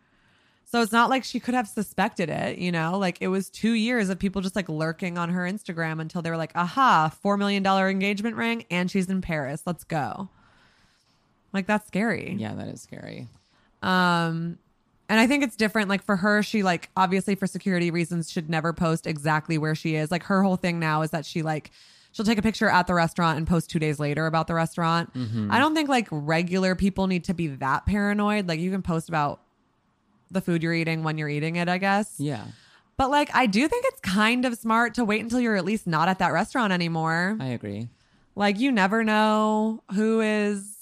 [0.71, 2.97] So it's not like she could have suspected it, you know?
[2.97, 6.29] Like it was two years of people just like lurking on her Instagram until they
[6.29, 9.63] were like, aha, $4 million engagement ring and she's in Paris.
[9.65, 10.29] Let's go.
[11.51, 12.35] Like that's scary.
[12.39, 13.27] Yeah, that is scary.
[13.81, 14.59] Um,
[15.09, 15.89] and I think it's different.
[15.89, 19.95] Like for her, she like obviously for security reasons should never post exactly where she
[19.95, 20.09] is.
[20.09, 21.71] Like her whole thing now is that she like
[22.13, 25.11] she'll take a picture at the restaurant and post two days later about the restaurant.
[25.51, 28.47] I don't think like regular people need to be that paranoid.
[28.47, 29.40] Like you can post about
[30.31, 32.15] the food you're eating when you're eating it, I guess.
[32.17, 32.45] Yeah.
[32.97, 35.87] But like I do think it's kind of smart to wait until you're at least
[35.87, 37.37] not at that restaurant anymore.
[37.39, 37.89] I agree.
[38.35, 40.75] Like you never know who is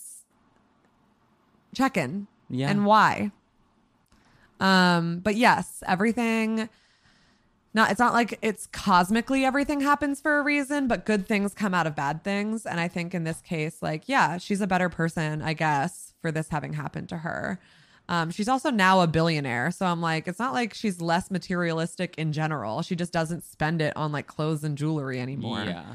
[1.74, 2.70] checking Yeah.
[2.70, 3.32] and why.
[4.60, 6.70] Um, but yes, everything
[7.74, 11.74] not it's not like it's cosmically everything happens for a reason, but good things come
[11.74, 12.66] out of bad things.
[12.66, 16.32] And I think in this case, like, yeah, she's a better person, I guess, for
[16.32, 17.60] this having happened to her.
[18.10, 19.70] Um, she's also now a billionaire.
[19.70, 22.82] So I'm like, it's not like she's less materialistic in general.
[22.82, 25.64] She just doesn't spend it on like clothes and jewelry anymore.
[25.64, 25.86] Yeah.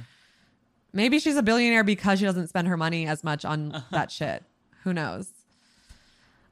[0.93, 4.45] Maybe she's a billionaire because she doesn't spend her money as much on that shit.
[4.85, 5.29] Who knows?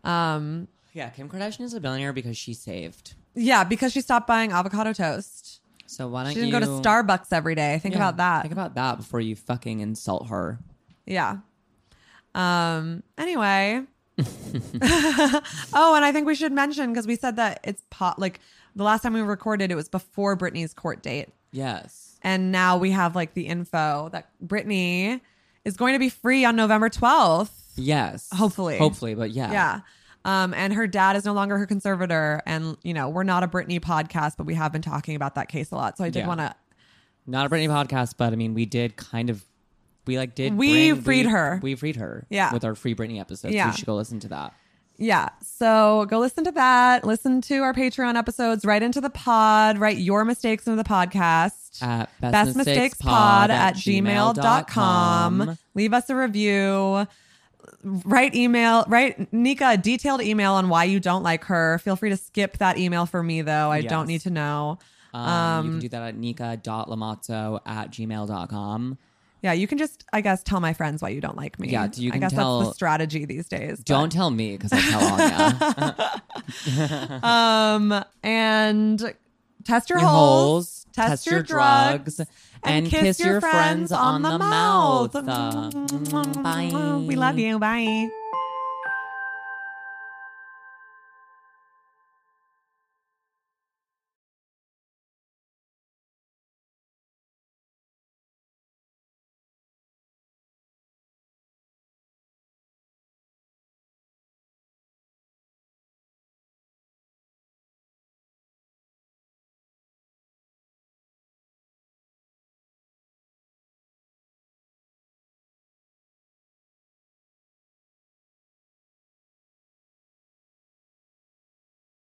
[0.04, 3.14] Um, Yeah, Kim Kardashian is a billionaire because she saved.
[3.34, 5.60] yeah, because she stopped buying avocado toast.
[5.86, 7.78] So why don't She didn't you go to Starbucks every day.
[7.78, 8.42] Think Yeah, about that.
[8.42, 10.58] Think about that before you fucking insult her.
[11.06, 11.36] yeah.
[12.34, 13.02] Um.
[13.18, 13.82] Anyway.
[15.72, 18.40] oh, and I think we should mention because we said that it's pot like
[18.76, 22.18] the last time we recorded it was before Britney's court date, Yes.
[22.22, 25.20] and now we have like the info that Britney
[25.64, 27.72] is going to be free on November twelfth.
[27.76, 28.28] Yes.
[28.34, 28.78] Hopefully.
[28.78, 29.50] Hopefully, but yeah.
[29.52, 29.80] Yeah.
[30.24, 32.42] Um, and her dad is no longer her conservator.
[32.46, 35.48] And, you know, we're not a Britney podcast, but we have been talking about that
[35.48, 35.96] case a lot.
[35.98, 36.26] So I did Yeah.
[36.28, 36.54] want to,
[37.26, 39.44] Not a Britney podcast, but I mean, we did kind of,
[40.06, 40.54] we like did.
[40.56, 41.60] We bring- freed we- her.
[41.62, 42.26] We freed her.
[42.28, 42.52] Yeah.
[42.52, 43.54] With our free Britney episodes.
[43.54, 43.68] Yeah.
[43.68, 44.54] You should go listen to that.
[44.96, 45.30] yeah.
[45.40, 47.04] So go listen to that.
[47.04, 51.82] Listen to our Patreon episodes, right into the pod, write your mistakes into the podcast.
[51.82, 55.56] At Best mistakes pod at gmail.com.
[55.74, 57.06] Leave us a review.
[57.84, 61.78] Write email, write Nika a detailed email on why you don't like her.
[61.78, 63.70] Feel free to skip that email for me, though.
[63.70, 64.78] I don't need to know.
[65.14, 68.98] Um, you can do that at nika.lamazzo at gmail.com.
[69.42, 71.68] Yeah, you can just, I guess, tell my friends why you don't like me.
[71.70, 73.78] Yeah, you I can guess tell- that's the strategy these days.
[73.78, 75.02] but- Don't tell me because I tell
[77.20, 77.22] Anya.
[77.22, 79.14] um and
[79.64, 82.20] test your, Your holes, holes, test, your, drugs,
[82.62, 85.12] and kiss your friends on the mouth.
[85.12, 87.04] Mm, bye.
[87.06, 87.58] We love you.
[87.58, 88.10] Bye.